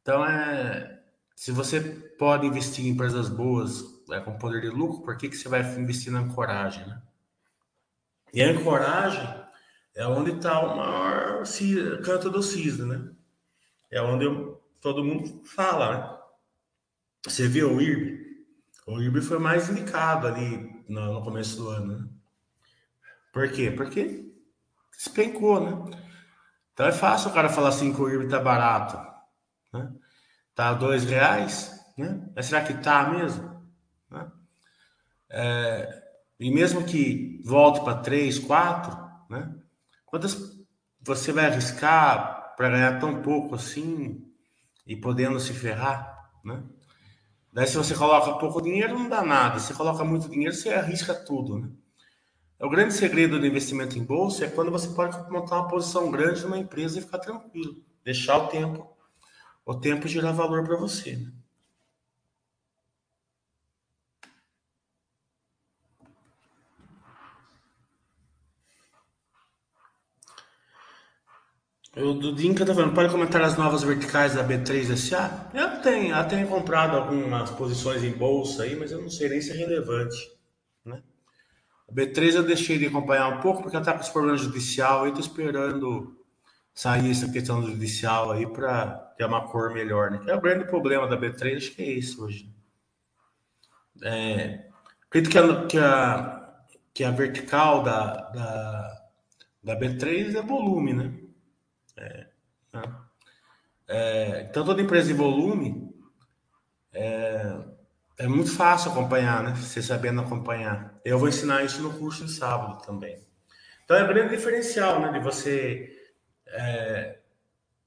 Então, 0.01 0.25
é, 0.25 1.01
se 1.35 1.51
você 1.51 1.79
pode 2.17 2.47
investir 2.47 2.85
em 2.85 2.89
empresas 2.89 3.29
boas 3.29 3.92
é, 4.13 4.19
com 4.19 4.37
poder 4.37 4.61
de 4.61 4.69
lucro, 4.69 5.01
por 5.01 5.17
que, 5.17 5.27
que 5.27 5.35
você 5.35 5.49
vai 5.49 5.61
investir 5.77 6.11
na 6.11 6.19
ancoragem? 6.19 6.85
Né? 6.85 7.01
E 8.33 8.43
a 8.43 8.49
ancoragem 8.49 9.43
é 9.95 10.05
onde 10.05 10.31
está 10.31 10.59
o 10.59 10.77
maior 10.77 11.43
canto 12.03 12.29
do 12.29 12.41
cisne, 12.41 12.85
né? 12.85 13.11
É 13.91 14.01
onde 14.01 14.25
eu, 14.25 14.63
todo 14.81 15.03
mundo 15.03 15.43
fala, 15.45 15.93
né? 15.93 16.19
Você 17.25 17.47
viu 17.47 17.75
o 17.75 17.81
IRB? 17.81 18.23
O 18.87 18.99
IRB 18.99 19.21
foi 19.21 19.39
mais 19.39 19.69
indicado 19.69 20.27
ali 20.27 20.83
no, 20.89 21.13
no 21.13 21.23
começo 21.23 21.57
do 21.57 21.69
ano, 21.69 21.99
né? 21.99 22.09
Por 23.31 23.51
quê? 23.51 23.71
Porque 23.71 24.31
despencou, 24.91 25.61
né? 25.61 25.99
Então 26.73 26.85
é 26.87 26.91
fácil 26.91 27.29
o 27.29 27.33
cara 27.33 27.49
falar 27.49 27.69
assim 27.69 27.93
que 27.93 28.01
o 28.01 28.09
IRB 28.09 28.27
tá 28.27 28.39
barato, 28.39 28.97
né? 29.71 29.93
Tá 30.55 30.73
dois 30.73 31.03
reais, 31.03 31.79
né? 31.97 32.29
Mas 32.35 32.47
será 32.47 32.63
que 32.63 32.73
tá 32.73 33.09
mesmo? 33.09 33.52
É, 35.33 36.03
e 36.39 36.51
mesmo 36.51 36.83
que 36.83 37.41
volte 37.43 37.83
para 37.83 37.97
três, 37.97 38.37
quatro, 38.37 38.95
né? 39.27 39.51
Quantas 40.05 40.37
você 41.01 41.31
vai 41.31 41.47
arriscar 41.47 42.53
para 42.55 42.69
ganhar 42.69 42.99
tão 42.99 43.21
pouco 43.23 43.55
assim 43.55 44.23
e 44.85 44.95
podendo 44.95 45.39
se 45.39 45.51
ferrar, 45.51 46.29
né? 46.45 46.63
Daí 47.51 47.65
se 47.65 47.77
você 47.77 47.95
coloca 47.95 48.33
pouco 48.33 48.61
dinheiro 48.61 48.97
não 48.97 49.09
dá 49.09 49.23
nada, 49.23 49.59
se 49.59 49.73
coloca 49.73 50.03
muito 50.03 50.29
dinheiro 50.29 50.53
você 50.53 50.69
arrisca 50.69 51.15
tudo, 51.15 51.57
né? 51.57 51.69
O 52.59 52.69
grande 52.69 52.93
segredo 52.93 53.39
do 53.39 53.47
investimento 53.47 53.97
em 53.97 54.03
bolsa 54.03 54.45
é 54.45 54.49
quando 54.49 54.71
você 54.71 54.87
pode 54.89 55.17
montar 55.31 55.61
uma 55.61 55.67
posição 55.67 56.11
grande 56.11 56.43
numa 56.43 56.57
empresa 56.57 56.99
e 56.99 57.01
ficar 57.01 57.17
tranquilo, 57.17 57.83
deixar 58.03 58.37
o 58.37 58.47
tempo, 58.47 58.95
o 59.65 59.75
tempo 59.75 60.07
gerar 60.07 60.31
valor 60.31 60.63
para 60.63 60.77
você. 60.77 61.17
Né? 61.17 61.31
O 71.95 72.13
Dudinka 72.13 72.65
tá 72.65 72.73
falando, 72.73 72.95
pode 72.95 73.11
comentar 73.11 73.41
as 73.43 73.55
novas 73.55 73.83
verticais 73.83 74.33
da 74.33 74.43
B3 74.43 74.95
SA? 74.95 75.49
Eu 75.53 75.81
tenho, 75.81 76.15
eu 76.15 76.27
tenho 76.27 76.47
comprado 76.47 76.97
algumas 76.97 77.51
posições 77.51 78.03
em 78.03 78.11
bolsa 78.11 78.63
aí, 78.63 78.75
mas 78.75 78.91
eu 78.91 79.01
não 79.01 79.09
sei 79.09 79.29
nem 79.29 79.41
se 79.41 79.51
é 79.51 79.55
relevante. 79.55 80.33
B3 81.93 82.35
eu 82.35 82.43
deixei 82.43 82.79
de 82.79 82.87
acompanhar 82.87 83.27
um 83.27 83.39
pouco 83.39 83.61
porque 83.61 83.75
ela 83.75 83.83
está 83.83 83.93
com 83.93 84.01
os 84.01 84.09
problemas 84.09 84.41
judicial 84.41 85.05
e 85.05 85.09
estou 85.09 85.23
esperando 85.23 86.17
sair 86.73 87.11
essa 87.11 87.31
questão 87.31 87.61
judicial 87.61 88.31
aí 88.31 88.47
para 88.47 88.87
ter 89.15 89.25
uma 89.25 89.47
cor 89.47 89.71
melhor, 89.71 90.09
né? 90.09 90.19
Que 90.23 90.31
é 90.31 90.35
o 90.35 90.41
grande 90.41 90.65
problema 90.65 91.07
da 91.07 91.15
B3, 91.15 91.57
acho 91.57 91.71
que 91.71 91.83
é 91.83 91.91
isso 91.91 92.25
hoje. 92.25 92.51
É, 94.01 94.65
acredito 95.07 95.31
que 95.31 95.37
a, 95.37 95.65
que 95.67 95.77
a, 95.77 96.53
que 96.93 97.03
a 97.03 97.11
vertical 97.11 97.83
da, 97.83 98.29
da, 98.31 99.01
da 99.63 99.79
B3 99.79 100.35
é 100.35 100.41
volume, 100.41 100.93
né? 100.93 101.13
É, 101.97 102.27
né? 102.73 102.95
É, 103.87 104.47
então, 104.49 104.65
toda 104.65 104.81
empresa 104.81 105.07
de 105.07 105.13
volume 105.13 105.93
é, 106.93 107.59
é 108.17 108.27
muito 108.27 108.55
fácil 108.55 108.91
acompanhar, 108.91 109.43
né? 109.43 109.53
Você 109.55 109.81
sabendo 109.81 110.21
acompanhar. 110.21 110.99
Eu 111.03 111.19
vou 111.19 111.27
ensinar 111.27 111.63
isso 111.63 111.81
no 111.81 111.93
curso 111.97 112.25
de 112.25 112.31
sábado 112.31 112.81
também. 112.85 113.19
Então 113.83 113.97
é 113.97 114.03
um 114.03 114.07
grande 114.07 114.35
diferencial, 114.35 114.99
né? 115.01 115.11
De 115.11 115.19
você 115.19 115.95
é, 116.47 117.19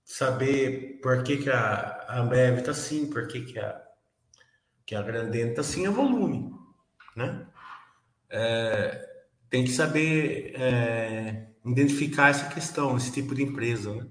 saber 0.04 1.00
por 1.02 1.22
que, 1.22 1.38
que 1.38 1.50
a 1.50 2.06
Ambev 2.08 2.58
está 2.58 2.72
assim, 2.72 3.08
por 3.08 3.26
que, 3.26 3.40
que 3.40 3.58
a, 3.58 3.82
que 4.84 4.94
a 4.94 5.02
Grandene 5.02 5.50
está 5.50 5.62
assim, 5.62 5.86
é 5.86 5.90
volume, 5.90 6.54
né? 7.16 7.46
É, 8.28 9.08
tem 9.48 9.64
que 9.64 9.70
saber 9.70 10.54
é, 10.60 11.48
identificar 11.66 12.30
essa 12.30 12.48
questão, 12.48 12.96
esse 12.96 13.12
tipo 13.12 13.34
de 13.34 13.42
empresa, 13.42 13.94
né? 13.94 14.06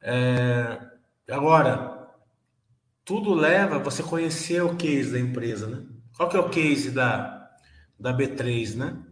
É, 0.00 0.80
agora, 1.30 2.08
tudo 3.04 3.34
leva 3.34 3.76
a 3.76 3.78
você 3.78 4.02
conhecer 4.02 4.62
o 4.62 4.76
case 4.76 5.12
da 5.12 5.20
empresa, 5.20 5.66
né? 5.66 5.86
Qual 6.16 6.28
que 6.28 6.36
é 6.36 6.40
o 6.40 6.48
case 6.48 6.90
da, 6.90 7.50
da 7.98 8.16
B3, 8.16 8.74
né? 8.76 9.02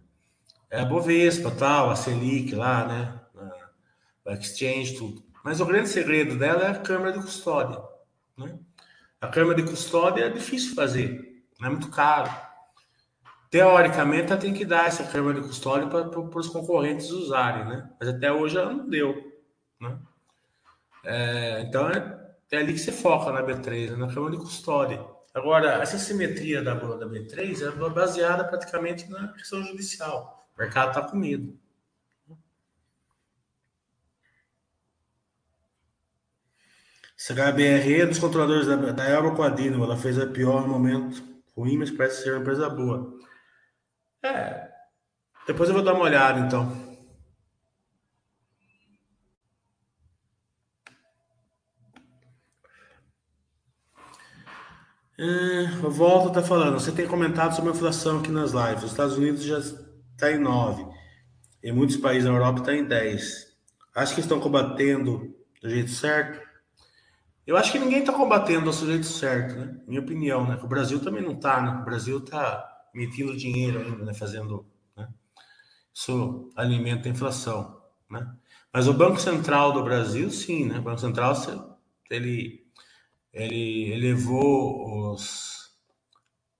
É 0.70 0.80
a 0.80 0.84
Bovespa, 0.84 1.50
tal, 1.50 1.90
a 1.90 1.96
Selic 1.96 2.54
lá, 2.54 2.86
né? 2.86 3.20
A, 4.26 4.34
Exchange, 4.34 4.96
tudo. 4.96 5.24
Mas 5.44 5.60
o 5.60 5.66
grande 5.66 5.88
segredo 5.88 6.36
dela 6.38 6.64
é 6.64 6.70
a 6.70 6.78
câmara 6.78 7.12
de 7.12 7.18
custódia, 7.18 7.80
né? 8.36 8.58
A 9.20 9.28
câmara 9.28 9.60
de 9.60 9.68
custódia 9.68 10.24
é 10.24 10.28
difícil 10.30 10.74
fazer, 10.74 11.44
é 11.60 11.68
muito 11.68 11.88
caro. 11.88 12.30
Teoricamente, 13.50 14.32
ela 14.32 14.40
tem 14.40 14.54
que 14.54 14.64
dar 14.64 14.86
essa 14.86 15.04
câmara 15.04 15.40
de 15.40 15.46
custódia 15.46 15.88
para 15.88 16.20
os 16.20 16.48
concorrentes 16.48 17.10
usarem, 17.10 17.64
né? 17.66 17.90
Mas 17.98 18.08
até 18.08 18.32
hoje 18.32 18.56
ela 18.56 18.72
não 18.72 18.88
deu, 18.88 19.14
né? 19.80 19.98
É, 21.04 21.62
então 21.62 21.88
é, 21.90 22.34
é, 22.52 22.58
ali 22.58 22.72
que 22.72 22.78
você 22.78 22.92
foca 22.92 23.32
na 23.32 23.42
B3, 23.42 23.90
né? 23.90 23.96
na 23.96 24.12
câmara 24.12 24.32
de 24.32 24.38
custódia. 24.38 25.04
Agora, 25.34 25.82
essa 25.82 25.98
simetria 25.98 26.62
da, 26.62 26.74
da 26.74 27.06
B3 27.06 27.62
é 27.62 27.90
baseada 27.90 28.44
praticamente 28.44 29.08
na 29.10 29.28
questão 29.28 29.62
judicial. 29.62 30.46
O 30.56 30.60
mercado 30.60 30.88
está 30.88 31.02
com 31.02 31.16
medo. 31.16 31.58
HBR 37.16 38.00
é 38.00 38.06
dos 38.06 38.18
controladores 38.18 38.66
da, 38.66 38.76
da 38.76 39.08
Elba 39.08 39.50
Dino. 39.50 39.84
Ela 39.84 39.96
fez 39.96 40.18
a 40.18 40.26
pior 40.26 40.66
momento 40.66 41.22
ruim, 41.56 41.76
mas 41.76 41.90
parece 41.90 42.22
ser 42.22 42.32
uma 42.32 42.40
empresa 42.40 42.68
boa. 42.68 43.19
É. 44.22 44.68
Depois 45.46 45.68
eu 45.68 45.74
vou 45.74 45.84
dar 45.84 45.94
uma 45.94 46.04
olhada, 46.04 46.40
então. 46.40 46.90
É, 55.18 55.66
Volta 55.82 56.28
está 56.28 56.42
falando. 56.42 56.80
Você 56.80 56.92
tem 56.92 57.06
comentado 57.06 57.54
sobre 57.54 57.70
a 57.70 57.74
inflação 57.74 58.20
aqui 58.20 58.30
nas 58.30 58.52
lives. 58.52 58.84
Os 58.84 58.90
Estados 58.90 59.18
Unidos 59.18 59.42
já 59.42 59.58
está 59.58 60.32
em 60.32 60.38
9. 60.38 60.86
Em 61.62 61.72
muitos 61.72 61.96
países 61.98 62.24
da 62.24 62.30
Europa 62.30 62.60
está 62.60 62.74
em 62.74 62.84
10. 62.84 63.50
Acho 63.94 64.14
que 64.14 64.20
estão 64.20 64.40
combatendo 64.40 65.34
do 65.60 65.68
jeito 65.68 65.90
certo. 65.90 66.40
Eu 67.46 67.56
acho 67.56 67.72
que 67.72 67.78
ninguém 67.78 68.00
está 68.00 68.12
combatendo 68.12 68.70
do 68.70 68.86
jeito 68.86 69.06
certo, 69.06 69.56
né? 69.56 69.76
Minha 69.86 70.00
opinião, 70.00 70.46
né? 70.46 70.58
O 70.62 70.68
Brasil 70.68 71.00
também 71.00 71.22
não 71.22 71.32
está, 71.32 71.60
né? 71.60 71.80
O 71.80 71.84
Brasil 71.84 72.18
está 72.18 72.69
emitindo 72.94 73.36
dinheiro 73.36 73.80
ainda, 73.80 74.04
né? 74.04 74.14
Fazendo, 74.14 74.66
né? 74.96 75.08
Isso 75.92 76.50
alimenta 76.56 77.08
a 77.08 77.12
inflação, 77.12 77.80
né? 78.08 78.32
Mas 78.72 78.86
o 78.86 78.94
Banco 78.94 79.20
Central 79.20 79.72
do 79.72 79.82
Brasil, 79.82 80.30
sim, 80.30 80.66
né? 80.66 80.78
O 80.78 80.82
Banco 80.82 81.00
Central, 81.00 81.34
ele, 82.10 82.64
ele 83.32 83.92
elevou 83.92 85.12
os, 85.12 85.72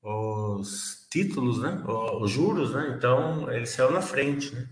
os 0.03 1.07
títulos, 1.11 1.61
né? 1.61 1.83
Os 2.21 2.31
juros, 2.31 2.73
né? 2.73 2.95
Então, 2.97 3.51
ele 3.51 3.66
saiu 3.66 3.93
na 3.93 4.03
frente, 4.03 4.55
né? 4.55 4.69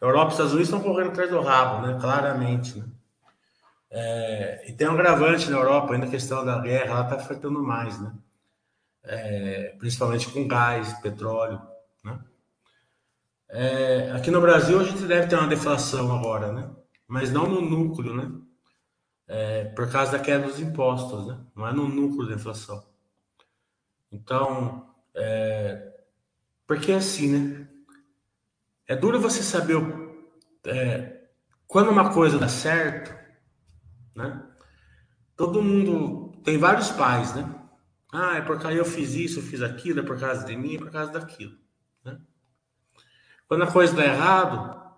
Europa 0.00 0.24
e 0.24 0.28
os 0.28 0.34
Estados 0.34 0.52
Unidos 0.52 0.68
estão 0.68 0.82
correndo 0.82 1.10
atrás 1.10 1.30
do 1.30 1.40
rabo, 1.40 1.86
né? 1.86 1.98
Claramente, 2.00 2.78
né? 2.78 2.86
É, 3.90 4.68
e 4.68 4.72
tem 4.72 4.88
um 4.88 4.92
agravante 4.92 5.48
na 5.50 5.56
Europa, 5.56 5.94
ainda 5.94 6.06
a 6.06 6.10
questão 6.10 6.44
da 6.44 6.60
guerra, 6.60 6.90
ela 6.90 7.02
está 7.02 7.16
afetando 7.16 7.62
mais, 7.62 7.98
né? 8.00 8.12
É, 9.06 9.74
principalmente 9.78 10.28
com 10.28 10.46
gás, 10.46 10.92
petróleo. 11.00 11.60
Né? 12.04 12.18
É, 13.48 14.12
aqui 14.12 14.30
no 14.30 14.40
Brasil 14.40 14.80
a 14.80 14.84
gente 14.84 15.04
deve 15.04 15.28
ter 15.28 15.36
uma 15.36 15.46
deflação 15.46 16.14
agora, 16.14 16.52
né? 16.52 16.70
mas 17.06 17.32
não 17.32 17.46
no 17.46 17.60
núcleo, 17.60 18.14
né? 18.14 18.30
É, 19.28 19.64
por 19.64 19.90
causa 19.90 20.12
da 20.12 20.18
queda 20.20 20.46
dos 20.46 20.60
impostos, 20.60 21.26
né? 21.26 21.38
não 21.54 21.66
é 21.66 21.72
no 21.72 21.88
núcleo 21.88 22.28
da 22.28 22.34
inflação. 22.34 22.84
Então, 24.10 24.88
é, 25.14 25.94
porque 26.66 26.92
é 26.92 26.96
assim, 26.96 27.30
né? 27.30 27.68
É 28.86 28.94
duro 28.94 29.20
você 29.20 29.42
saber 29.42 29.76
é, 30.64 31.24
quando 31.66 31.90
uma 31.90 32.12
coisa 32.12 32.38
dá 32.38 32.48
certo, 32.48 33.12
né? 34.14 34.42
Todo 35.36 35.62
mundo 35.62 36.32
tem 36.44 36.56
vários 36.56 36.90
pais, 36.90 37.34
né? 37.34 37.65
Ah, 38.18 38.38
é 38.38 38.40
por 38.40 38.58
causa 38.58 38.78
eu 38.78 38.84
fiz 38.86 39.14
isso, 39.14 39.40
eu 39.40 39.42
fiz 39.42 39.60
aquilo, 39.60 40.00
é 40.00 40.02
por 40.02 40.18
causa 40.18 40.46
de 40.46 40.56
mim, 40.56 40.76
é 40.76 40.78
por 40.78 40.90
causa 40.90 41.12
daquilo. 41.12 41.54
Né? 42.02 42.18
Quando 43.46 43.64
a 43.64 43.70
coisa 43.70 43.94
dá 43.94 44.06
errado, 44.06 44.90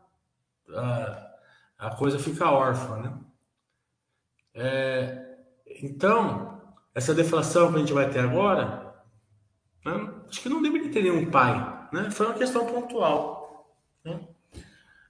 a, 0.72 1.34
a 1.78 1.96
coisa 1.96 2.16
fica 2.16 2.48
órfã, 2.48 2.96
né? 2.98 3.18
É, 4.54 5.36
então, 5.82 6.62
essa 6.94 7.12
deflação 7.12 7.70
que 7.70 7.76
a 7.76 7.80
gente 7.80 7.92
vai 7.92 8.08
ter 8.08 8.20
agora, 8.20 8.94
né? 9.84 10.14
acho 10.28 10.40
que 10.40 10.48
não 10.48 10.62
deveria 10.62 10.92
ter 10.92 11.02
nenhum 11.02 11.28
pai, 11.28 11.88
né? 11.92 12.12
Foi 12.12 12.26
uma 12.26 12.38
questão 12.38 12.66
pontual. 12.66 13.76
Né? 14.04 14.20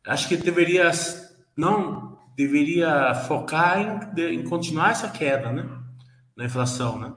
Acho 0.06 0.28
que 0.28 0.36
deveria 0.38 0.90
não 1.54 2.18
deveria 2.34 3.14
focar 3.14 3.78
em, 3.78 4.22
em 4.34 4.48
continuar 4.48 4.92
essa 4.92 5.10
queda, 5.10 5.52
né? 5.52 5.68
Na 6.34 6.46
inflação, 6.46 6.98
né? 6.98 7.12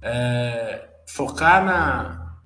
É, 0.00 0.88
focar 1.06 1.64
na, 1.64 2.38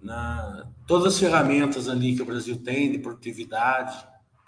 na 0.00 0.66
todas 0.86 1.14
as 1.14 1.18
ferramentas 1.18 1.88
ali 1.88 2.14
que 2.14 2.22
o 2.22 2.26
Brasil 2.26 2.62
tem 2.62 2.92
de 2.92 2.98
produtividade, 2.98 3.96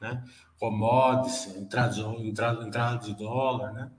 né? 0.01 0.23
commodities, 0.59 1.57
entrada, 1.57 1.97
entrada, 2.21 2.67
entrada 2.67 2.99
de 2.99 3.15
dólar, 3.15 3.73
né? 3.73 3.91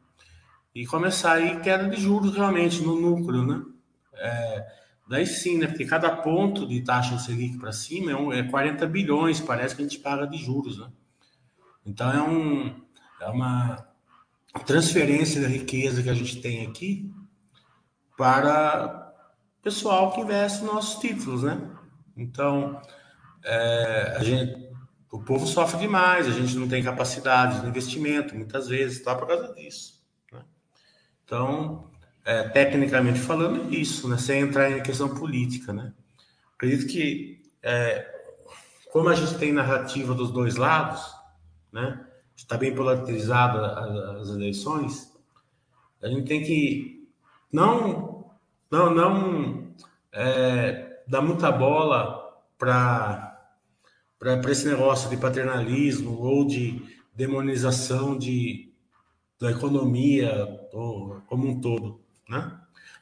E 0.74 0.86
começar 0.86 1.34
aí 1.34 1.60
queda 1.62 1.88
de 1.88 2.00
juros 2.00 2.36
realmente 2.36 2.82
no 2.82 3.00
núcleo, 3.00 3.46
né? 3.46 3.64
É, 4.14 4.68
daí 5.08 5.26
sim, 5.26 5.58
né? 5.58 5.68
Porque 5.68 5.86
cada 5.86 6.16
ponto 6.16 6.68
de 6.68 6.82
taxa 6.82 7.18
Selic 7.18 7.58
para 7.58 7.72
cima 7.72 8.12
é, 8.12 8.16
um, 8.16 8.34
é 8.34 8.44
40 8.44 8.86
bilhões, 8.88 9.40
parece 9.40 9.76
que 9.76 9.82
a 9.82 9.86
gente 9.86 10.00
paga 10.00 10.26
de 10.26 10.38
juros, 10.38 10.80
né? 10.80 10.88
Então 11.86 12.12
é, 12.12 12.22
um, 12.22 12.76
é 13.22 13.28
uma 13.28 13.88
transferência 14.66 15.42
da 15.42 15.48
riqueza 15.48 16.02
que 16.02 16.10
a 16.10 16.14
gente 16.14 16.42
tem 16.42 16.66
aqui 16.66 17.14
para 18.18 19.14
pessoal 19.62 20.12
que 20.12 20.22
investe 20.22 20.64
nos 20.64 20.74
nossos 20.74 21.00
títulos, 21.00 21.44
né? 21.44 21.60
Então, 22.16 22.80
é, 23.44 24.16
a 24.18 24.24
gente, 24.24 24.70
o 25.12 25.20
povo 25.20 25.46
sofre 25.48 25.80
demais, 25.80 26.28
a 26.28 26.32
gente 26.32 26.56
não 26.56 26.68
tem 26.68 26.84
capacidade 26.84 27.62
de 27.62 27.68
investimento, 27.68 28.36
muitas 28.36 28.68
vezes, 28.68 29.04
tá 29.04 29.16
por 29.16 29.28
causa 29.28 29.54
disso. 29.54 30.04
Né? 30.32 30.42
Então, 31.24 31.92
é, 32.24 32.48
tecnicamente 32.50 33.20
falando, 33.20 33.74
é 33.74 33.76
isso, 33.76 34.08
né? 34.08 34.18
Sem 34.18 34.42
entrar 34.42 34.72
em 34.72 34.82
questão 34.82 35.14
política, 35.14 35.74
né? 35.74 35.94
Acredito 36.56 36.88
que, 36.88 37.42
é, 37.62 38.08
como 38.92 39.10
a 39.10 39.16
gente 39.16 39.38
tem 39.38 39.52
narrativa 39.52 40.14
dos 40.14 40.32
dois 40.32 40.56
lados, 40.56 41.04
né? 41.72 42.06
Está 42.36 42.58
bem 42.58 42.74
polarizado 42.74 43.60
as, 43.60 44.22
as 44.22 44.30
eleições, 44.30 45.12
a 46.02 46.08
gente 46.08 46.28
tem 46.28 46.44
que 46.44 46.95
não 47.56 48.26
não 48.70 48.94
não 48.94 49.74
é, 50.12 51.00
dá 51.08 51.22
muita 51.22 51.52
bola 51.52 52.38
para 52.58 53.38
esse 54.50 54.68
negócio 54.68 55.10
de 55.10 55.18
paternalismo 55.18 56.20
ou 56.20 56.46
de 56.46 56.82
demonização 57.14 58.18
de, 58.18 58.74
da 59.40 59.52
economia 59.52 60.48
ou, 60.74 61.22
como 61.28 61.48
um 61.48 61.62
todo, 61.62 62.02
né? 62.28 62.60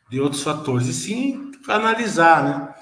De 0.10 0.20
outros 0.20 0.44
fatores. 0.44 0.88
E 0.88 0.94
sim 0.94 1.52
analisar, 1.68 2.44
né? 2.44 2.76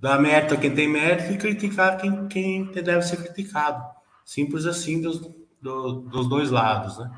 Dar 0.00 0.18
mérito 0.18 0.54
a 0.54 0.56
quem 0.56 0.74
tem 0.74 0.88
mérito 0.88 1.32
e 1.32 1.38
criticar 1.38 1.98
quem, 1.98 2.28
quem 2.28 2.64
deve 2.72 3.02
ser 3.02 3.16
criticado. 3.18 3.84
Simples 4.24 4.64
assim 4.64 5.02
dos, 5.02 5.20
do, 5.60 6.00
dos 6.02 6.28
dois 6.28 6.50
lados, 6.50 6.98
né? 6.98 7.10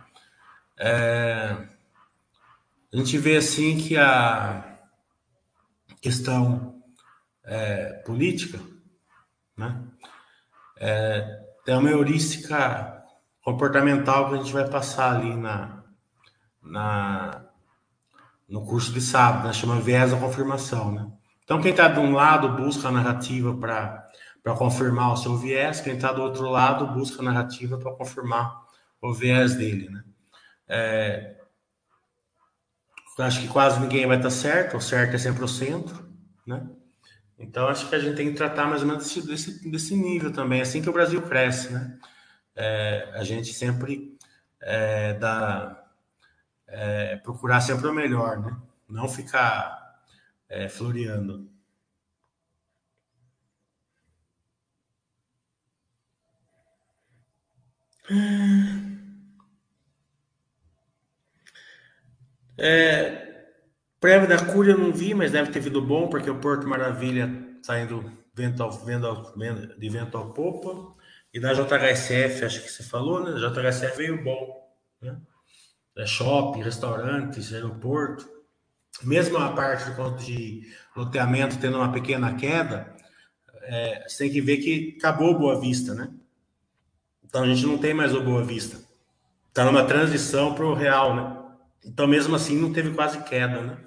É, 0.78 1.56
a 2.92 2.96
gente 2.96 3.16
vê 3.18 3.36
assim 3.36 3.76
que 3.76 3.96
a 3.96 4.78
questão 6.00 6.82
é, 7.44 8.02
política, 8.04 8.58
né, 9.56 9.82
é, 10.78 11.40
tem 11.64 11.76
uma 11.76 11.90
heurística 11.90 13.04
comportamental 13.44 14.28
que 14.28 14.34
a 14.34 14.38
gente 14.38 14.52
vai 14.52 14.68
passar 14.68 15.16
ali 15.16 15.36
na, 15.36 15.84
na 16.62 17.46
no 18.48 18.66
curso 18.66 18.92
de 18.92 19.00
sábado, 19.00 19.46
né, 19.46 19.52
chama 19.52 19.80
viés 19.80 20.10
da 20.10 20.18
confirmação, 20.18 20.90
né? 20.90 21.06
Então 21.44 21.60
quem 21.60 21.70
está 21.70 21.86
de 21.86 22.00
um 22.00 22.12
lado 22.12 22.48
busca 22.56 22.88
a 22.88 22.92
narrativa 22.92 23.56
para 23.56 24.08
para 24.42 24.54
confirmar 24.54 25.12
o 25.12 25.16
seu 25.16 25.36
viés, 25.36 25.82
quem 25.82 25.94
está 25.94 26.12
do 26.12 26.22
outro 26.22 26.48
lado 26.48 26.86
busca 26.94 27.20
a 27.20 27.24
narrativa 27.24 27.76
para 27.76 27.92
confirmar 27.92 28.62
o 29.00 29.12
viés 29.12 29.54
dele, 29.54 29.90
né? 29.90 30.02
É, 30.66 31.39
acho 33.22 33.40
que 33.40 33.48
quase 33.48 33.80
ninguém 33.80 34.06
vai 34.06 34.16
estar 34.16 34.30
certo, 34.30 34.76
o 34.76 34.80
certo 34.80 35.14
é 35.14 35.18
sempre 35.18 35.44
o 35.44 35.48
centro, 35.48 36.08
né? 36.46 36.68
Então, 37.38 37.68
acho 37.68 37.88
que 37.88 37.94
a 37.94 37.98
gente 37.98 38.16
tem 38.16 38.30
que 38.30 38.36
tratar 38.36 38.66
mais 38.66 38.82
ou 38.82 38.88
menos 38.88 39.04
desse, 39.04 39.26
desse, 39.26 39.70
desse 39.70 39.96
nível 39.96 40.32
também, 40.32 40.60
assim 40.60 40.82
que 40.82 40.90
o 40.90 40.92
Brasil 40.92 41.22
cresce, 41.22 41.72
né? 41.72 41.98
É, 42.54 43.12
a 43.14 43.24
gente 43.24 43.52
sempre 43.54 44.18
é, 44.60 45.14
dá, 45.14 45.86
é, 46.68 47.16
procurar 47.16 47.60
sempre 47.60 47.86
o 47.88 47.92
melhor, 47.94 48.38
né? 48.40 48.56
Não 48.88 49.08
ficar 49.08 50.02
é, 50.48 50.68
floreando. 50.68 51.48
É, 62.62 63.46
prévia 63.98 64.28
da 64.28 64.44
Cúria 64.44 64.72
eu 64.72 64.78
não 64.78 64.92
vi, 64.92 65.14
mas 65.14 65.32
deve 65.32 65.50
ter 65.50 65.60
vindo 65.60 65.80
bom, 65.80 66.08
porque 66.08 66.28
o 66.28 66.38
Porto 66.38 66.68
Maravilha 66.68 67.56
está 67.60 67.80
indo 67.80 68.12
vento 68.34 68.62
ao, 68.62 68.70
vento, 68.70 69.78
de 69.78 69.88
vento 69.88 70.16
ao 70.18 70.32
popa. 70.34 70.94
E 71.32 71.40
da 71.40 71.54
JHSF, 71.54 72.44
acho 72.44 72.62
que 72.62 72.70
você 72.70 72.82
falou, 72.82 73.22
né? 73.22 73.32
A 73.32 73.48
JHSF 73.48 73.96
veio 73.96 74.22
bom, 74.22 74.68
né? 75.00 75.16
É 75.96 76.04
shopping, 76.04 76.62
restaurantes, 76.62 77.52
aeroporto. 77.52 78.28
Mesmo 79.02 79.38
a 79.38 79.52
parte 79.52 79.90
de 80.18 80.66
loteamento 80.94 81.58
tendo 81.58 81.78
uma 81.78 81.92
pequena 81.92 82.34
queda, 82.34 82.94
é, 83.62 84.06
você 84.06 84.24
tem 84.24 84.32
que 84.32 84.40
ver 84.40 84.58
que 84.58 84.96
acabou 84.98 85.38
Boa 85.38 85.58
Vista, 85.58 85.94
né? 85.94 86.10
Então 87.24 87.44
a 87.44 87.46
gente 87.46 87.64
não 87.64 87.78
tem 87.78 87.94
mais 87.94 88.14
o 88.14 88.22
Boa 88.22 88.44
Vista. 88.44 88.78
Está 89.48 89.64
numa 89.64 89.84
transição 89.84 90.54
para 90.54 90.66
o 90.66 90.74
real, 90.74 91.14
né? 91.14 91.39
Então, 91.84 92.06
mesmo 92.06 92.34
assim, 92.34 92.60
não 92.60 92.72
teve 92.72 92.92
quase 92.92 93.22
queda, 93.24 93.62
né? 93.62 93.78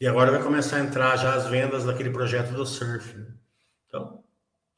E 0.00 0.06
agora 0.06 0.30
vai 0.30 0.42
começar 0.42 0.76
a 0.76 0.80
entrar 0.80 1.14
já 1.16 1.34
as 1.34 1.46
vendas 1.46 1.84
daquele 1.84 2.08
projeto 2.08 2.52
do 2.52 2.64
surf. 2.64 3.14
Né? 3.18 3.26
Então, 3.86 4.24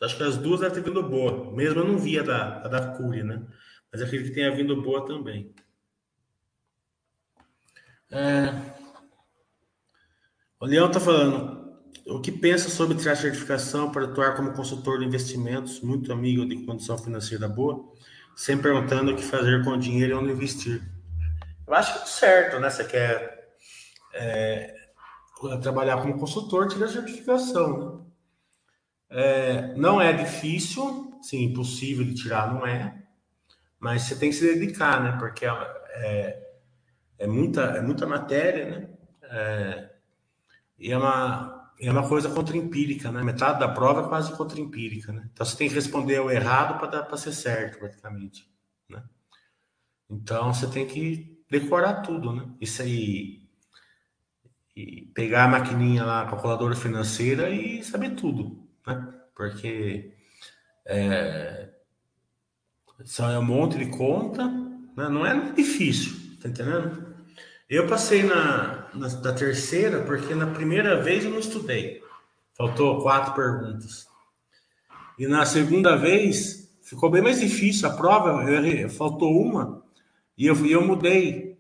acho 0.02 0.16
que 0.16 0.22
as 0.24 0.37
duas 0.37 0.61
devem 0.61 0.74
ter 0.74 0.90
vindo 0.90 1.02
boa. 1.02 1.52
Mesmo 1.52 1.80
eu 1.80 1.87
não 1.87 1.96
via 1.96 2.24
da, 2.24 2.56
a 2.64 2.68
da 2.68 2.96
Cury, 2.96 3.22
né? 3.22 3.46
Mas 3.92 4.02
acredito 4.02 4.28
que 4.28 4.35
tenha 4.35 4.54
vindo 4.54 4.82
boa 4.82 5.06
também. 5.06 5.54
É... 8.11 8.52
O 10.58 10.66
Leão 10.66 10.88
está 10.88 10.98
falando. 10.98 11.62
O 12.04 12.20
que 12.20 12.32
pensa 12.32 12.68
sobre 12.68 12.96
tirar 12.96 13.14
certificação 13.14 13.92
para 13.92 14.06
atuar 14.06 14.35
como 14.35 14.52
consultor 14.52 14.98
de 14.98 15.04
investimentos, 15.04 15.80
muito 15.80 16.12
amigo 16.12 16.44
de 16.44 16.64
condição 16.66 16.98
financeira 16.98 17.48
boa, 17.48 17.92
sempre 18.35 18.72
perguntando 18.72 19.12
o 19.12 19.16
que 19.16 19.22
fazer 19.22 19.62
com 19.62 19.70
o 19.70 19.78
dinheiro 19.78 20.12
e 20.12 20.14
onde 20.14 20.32
investir. 20.32 20.82
Eu 21.66 21.75
acho 21.75 21.94
que 21.94 22.03
é 22.03 22.07
certo, 22.07 22.61
né? 22.61 22.70
Você 22.70 22.85
quer 22.85 23.57
é, 24.14 24.75
trabalhar 25.62 26.01
como 26.01 26.18
consultor, 26.18 26.68
tira 26.68 26.87
a 26.87 26.88
certificação. 26.88 27.98
Né? 27.98 28.03
É, 29.11 29.75
não 29.75 30.01
é 30.01 30.12
difícil, 30.12 31.18
sim, 31.22 31.44
impossível 31.44 32.05
de 32.05 32.14
tirar, 32.14 32.53
não 32.53 32.66
é. 32.66 33.03
Mas 33.79 34.03
você 34.03 34.16
tem 34.16 34.31
que 34.31 34.37
se 34.37 34.55
dedicar, 34.55 35.03
né? 35.03 35.16
Porque 35.18 35.44
é, 35.44 36.42
é 37.18 37.27
muita, 37.27 37.62
é 37.62 37.81
muita 37.81 38.07
matéria, 38.07 38.66
né? 38.70 38.88
É, 39.22 39.90
e 40.79 40.92
é 40.92 40.98
uma, 40.98 41.72
é 41.81 41.90
uma 41.90 42.09
coisa 42.09 42.29
contraempírica, 42.29 43.11
né? 43.11 43.22
Metade 43.22 43.61
da 43.61 43.68
prova 43.68 44.03
é 44.03 44.09
quase 44.09 44.33
contraempírica, 44.37 45.12
né? 45.12 45.29
Então 45.33 45.44
você 45.44 45.57
tem 45.57 45.68
que 45.68 45.75
responder 45.75 46.20
o 46.20 46.31
errado 46.31 46.79
para 46.79 47.16
ser 47.16 47.33
certo, 47.33 47.79
praticamente. 47.79 48.48
Né? 48.88 49.03
Então 50.11 50.53
você 50.53 50.66
tem 50.68 50.87
que 50.87 51.31
decorar 51.52 52.00
tudo, 52.00 52.32
né? 52.32 52.48
Isso 52.58 52.80
aí. 52.80 53.42
E 54.74 55.02
pegar 55.14 55.44
a 55.44 55.48
maquininha 55.48 56.02
lá, 56.02 56.22
a 56.22 56.26
calculadora 56.26 56.74
financeira 56.74 57.50
e 57.50 57.84
saber 57.84 58.14
tudo, 58.14 58.66
né? 58.86 59.06
Porque 59.34 60.14
é, 60.86 61.68
só 63.04 63.30
é 63.30 63.38
um 63.38 63.44
monte 63.44 63.76
de 63.76 63.86
conta, 63.86 64.48
né? 64.48 65.08
não 65.10 65.26
é 65.26 65.52
difícil, 65.52 66.38
tá 66.40 66.48
entendendo? 66.48 67.14
Eu 67.68 67.86
passei 67.86 68.22
na, 68.22 68.88
na 68.94 69.08
da 69.08 69.34
terceira 69.34 70.02
porque 70.04 70.34
na 70.34 70.46
primeira 70.46 71.02
vez 71.02 71.24
eu 71.24 71.30
não 71.30 71.38
estudei, 71.38 72.02
faltou 72.56 73.02
quatro 73.02 73.34
perguntas. 73.34 74.06
E 75.18 75.26
na 75.26 75.44
segunda 75.44 75.96
vez 75.96 76.74
ficou 76.80 77.10
bem 77.10 77.20
mais 77.20 77.40
difícil 77.40 77.88
a 77.88 77.94
prova, 77.94 78.42
eu, 78.50 78.88
faltou 78.88 79.38
uma 79.38 79.82
e 80.36 80.46
eu, 80.46 80.66
eu 80.66 80.84
mudei. 80.84 81.58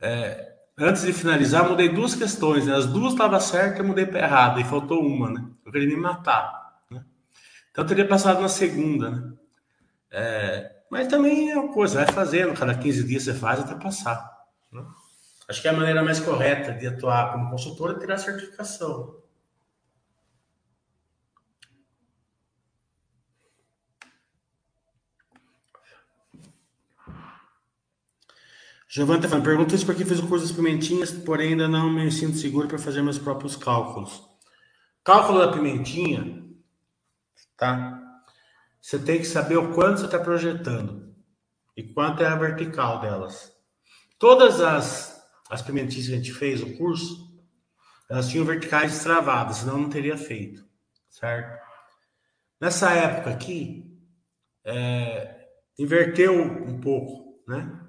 É, 0.00 0.54
antes 0.78 1.02
de 1.02 1.12
finalizar, 1.12 1.68
mudei 1.68 1.88
duas 1.88 2.14
questões. 2.14 2.66
Né? 2.66 2.74
As 2.74 2.86
duas 2.86 3.12
estavam 3.12 3.40
certas, 3.40 3.78
eu 3.78 3.84
mudei 3.84 4.06
para 4.06 4.20
errado. 4.20 4.60
E 4.60 4.64
faltou 4.64 5.00
uma, 5.00 5.30
né? 5.30 5.44
Eu 5.64 5.72
queria 5.72 5.88
me 5.88 5.96
matar. 5.96 6.82
Né? 6.90 7.04
Então, 7.70 7.84
eu 7.84 7.88
teria 7.88 8.06
passado 8.06 8.40
na 8.40 8.48
segunda, 8.48 9.10
né? 9.10 9.32
É, 10.10 10.70
mas 10.90 11.08
também 11.08 11.50
é 11.50 11.58
uma 11.58 11.72
coisa, 11.72 12.04
vai 12.04 12.14
fazendo. 12.14 12.54
Cada 12.54 12.74
15 12.74 13.04
dias 13.04 13.24
você 13.24 13.34
faz 13.34 13.60
até 13.60 13.74
passar. 13.74 14.30
Né? 14.70 14.84
Acho 15.48 15.60
que 15.60 15.68
é 15.68 15.70
a 15.70 15.74
maneira 15.74 16.02
mais 16.02 16.20
correta 16.20 16.72
de 16.72 16.86
atuar 16.86 17.32
como 17.32 17.50
consultor 17.50 17.90
é 17.90 17.98
tirar 17.98 18.14
a 18.14 18.18
certificação. 18.18 19.23
Giovanni 28.94 29.18
está 29.18 29.28
falando, 29.28 29.44
pergunta 29.44 29.74
isso 29.74 29.84
porque 29.84 30.04
fiz 30.04 30.20
o 30.20 30.28
curso 30.28 30.46
das 30.46 30.54
pimentinhas, 30.54 31.10
porém 31.10 31.48
ainda 31.48 31.66
não 31.66 31.90
me 31.90 32.12
sinto 32.12 32.38
seguro 32.38 32.68
para 32.68 32.78
fazer 32.78 33.02
meus 33.02 33.18
próprios 33.18 33.56
cálculos. 33.56 34.22
Cálculo 35.02 35.40
da 35.40 35.50
pimentinha, 35.50 36.48
tá? 37.56 38.00
Você 38.80 38.96
tem 39.00 39.18
que 39.18 39.24
saber 39.24 39.56
o 39.56 39.74
quanto 39.74 39.98
você 39.98 40.04
está 40.04 40.20
projetando 40.20 41.12
e 41.76 41.82
quanto 41.82 42.22
é 42.22 42.26
a 42.26 42.36
vertical 42.36 43.00
delas. 43.00 43.52
Todas 44.16 44.60
as, 44.60 45.26
as 45.50 45.60
pimentinhas 45.60 46.06
que 46.06 46.12
a 46.12 46.16
gente 46.16 46.32
fez, 46.32 46.62
o 46.62 46.76
curso, 46.76 47.36
elas 48.08 48.28
tinham 48.28 48.46
verticais 48.46 49.02
travadas, 49.02 49.56
senão 49.56 49.76
não 49.76 49.90
teria 49.90 50.16
feito, 50.16 50.64
certo? 51.10 51.60
Nessa 52.60 52.92
época 52.92 53.30
aqui, 53.30 53.92
é, 54.64 55.48
inverteu 55.76 56.40
um 56.40 56.80
pouco, 56.80 57.42
né? 57.48 57.83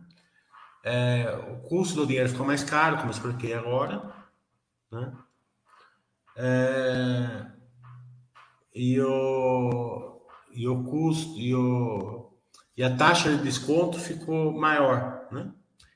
É, 0.87 1.35
o 1.51 1.67
custo 1.67 1.95
do 1.95 2.05
dinheiro 2.05 2.29
ficou 2.29 2.45
mais 2.45 2.63
caro, 2.63 2.97
como 2.97 3.07
eu 3.07 3.11
expliquei 3.11 3.55
agora, 3.55 4.13
né? 4.91 5.17
É, 6.37 7.47
e, 8.71 9.01
o, 9.01 10.21
e 10.51 10.67
o 10.67 10.83
custo 10.83 11.39
e, 11.39 11.55
o, 11.55 12.31
e 12.77 12.83
a 12.83 12.95
taxa 12.95 13.35
de 13.35 13.41
desconto 13.41 13.99
ficou 13.99 14.53
maior, 14.53 15.27
né? 15.31 15.51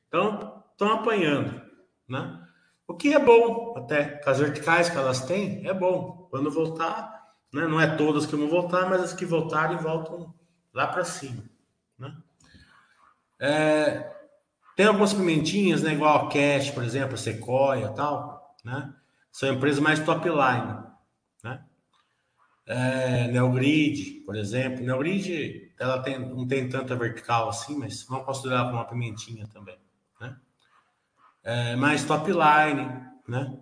Então, 0.07 0.63
estão 0.71 0.91
apanhando, 0.91 1.61
né? 2.07 2.43
O 2.87 2.95
que 2.95 3.13
é 3.13 3.19
bom, 3.19 3.75
até 3.77 4.17
com 4.23 4.29
as 4.31 4.39
verticais 4.39 4.89
que 4.89 4.97
elas 4.97 5.23
têm, 5.23 5.67
é 5.67 5.73
bom. 5.73 6.27
Quando 6.31 6.49
voltar, 6.49 7.35
né? 7.53 7.67
não 7.67 7.79
é 7.79 7.95
todas 7.95 8.25
que 8.25 8.35
vão 8.35 8.49
voltar, 8.49 8.89
mas 8.89 9.03
as 9.03 9.13
que 9.13 9.23
voltarem 9.23 9.77
voltam 9.77 10.33
lá 10.73 10.87
para 10.87 11.05
cima, 11.05 11.43
né? 11.95 12.17
É, 13.39 14.18
tem 14.79 14.85
algumas 14.85 15.13
pimentinhas, 15.13 15.83
né, 15.83 15.91
igual 15.91 16.27
a 16.27 16.29
Cash, 16.29 16.71
por 16.71 16.85
exemplo, 16.85 17.17
Sequoia 17.17 17.89
tal, 17.89 18.55
né? 18.63 18.93
São 19.29 19.51
empresas 19.51 19.81
mais 19.81 19.99
top 19.99 20.29
line, 20.29 20.73
né? 21.43 21.65
É, 22.65 23.27
Neogrid, 23.27 24.21
por 24.25 24.37
exemplo. 24.37 24.81
Neogrid, 24.81 25.73
ela 25.77 26.01
tem, 26.01 26.17
não 26.17 26.47
tem 26.47 26.69
tanta 26.69 26.95
vertical 26.95 27.49
assim, 27.49 27.77
mas 27.77 28.03
vamos 28.03 28.25
considerar 28.25 28.67
como 28.67 28.75
uma 28.75 28.85
pimentinha 28.85 29.45
também, 29.47 29.77
né? 30.21 30.37
É, 31.43 31.75
mais 31.75 32.05
top 32.05 32.31
line, 32.31 32.89
né? 33.27 33.59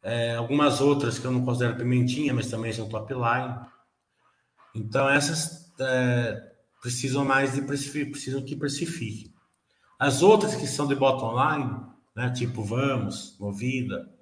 É, 0.00 0.36
algumas 0.36 0.80
outras 0.80 1.18
que 1.18 1.24
eu 1.24 1.32
não 1.32 1.44
considero 1.44 1.76
pimentinha, 1.76 2.32
mas 2.32 2.48
também 2.48 2.72
são 2.72 2.88
top 2.88 3.12
line. 3.12 3.58
Então, 4.76 5.10
essas 5.10 5.72
é, 5.80 6.52
precisam 6.80 7.24
mais 7.24 7.52
de 7.52 7.62
precisam 7.62 8.44
que 8.44 8.54
precifiquem. 8.54 9.31
As 10.02 10.20
outras 10.20 10.56
que 10.56 10.66
são 10.66 10.88
de 10.88 10.96
bottom 10.96 11.32
line, 11.32 11.80
né, 12.12 12.28
tipo 12.30 12.64
Vamos, 12.64 13.36
Movida, 13.38 14.12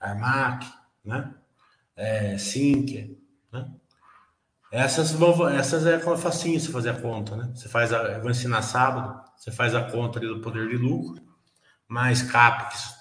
Armac, 0.00 0.66
né, 1.04 1.32
é, 1.94 2.36
Sinker, 2.36 3.16
né, 3.52 3.72
essas, 4.72 5.12
vão, 5.12 5.48
essas 5.48 5.86
é 5.86 6.00
facinho 6.00 6.58
você 6.58 6.72
fazer 6.72 6.90
a 6.90 7.00
conta, 7.00 7.36
né? 7.36 7.52
Você 7.54 7.68
faz 7.68 7.92
a, 7.92 7.98
eu 7.98 8.22
vou 8.22 8.30
ensinar 8.32 8.60
sábado, 8.62 9.22
você 9.36 9.52
faz 9.52 9.72
a 9.72 9.84
conta 9.84 10.18
ali 10.18 10.26
do 10.26 10.40
poder 10.40 10.68
de 10.68 10.76
lucro, 10.76 11.22
mais 11.86 12.20
CAPEX 12.20 12.96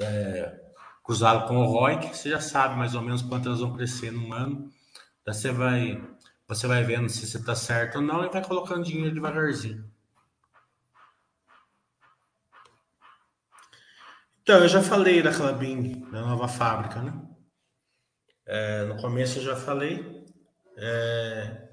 é, 0.00 0.60
cruzado 1.04 1.46
com 1.46 1.58
o 1.58 1.66
ROIC, 1.66 2.16
você 2.16 2.30
já 2.30 2.40
sabe 2.40 2.74
mais 2.74 2.96
ou 2.96 3.02
menos 3.02 3.22
quanto 3.22 3.48
elas 3.48 3.60
vão 3.60 3.76
crescer 3.76 4.10
num 4.10 4.32
ano. 4.32 4.72
Daí 5.24 5.32
você 5.32 5.52
vai, 5.52 6.02
você 6.48 6.66
vai 6.66 6.82
vendo 6.82 7.08
se 7.08 7.24
você 7.24 7.36
está 7.36 7.54
certo 7.54 7.98
ou 7.98 8.02
não 8.02 8.24
e 8.24 8.28
vai 8.28 8.44
colocando 8.44 8.82
dinheiro 8.82 9.14
devagarzinho. 9.14 9.93
Então, 14.44 14.58
eu 14.60 14.68
já 14.68 14.82
falei 14.82 15.22
da 15.22 15.32
Clabin, 15.32 16.00
da 16.10 16.20
nova 16.20 16.46
fábrica, 16.46 17.00
né? 17.00 17.18
É, 18.46 18.84
no 18.84 19.00
começo 19.00 19.38
eu 19.38 19.42
já 19.42 19.56
falei. 19.56 20.22
É, 20.76 21.68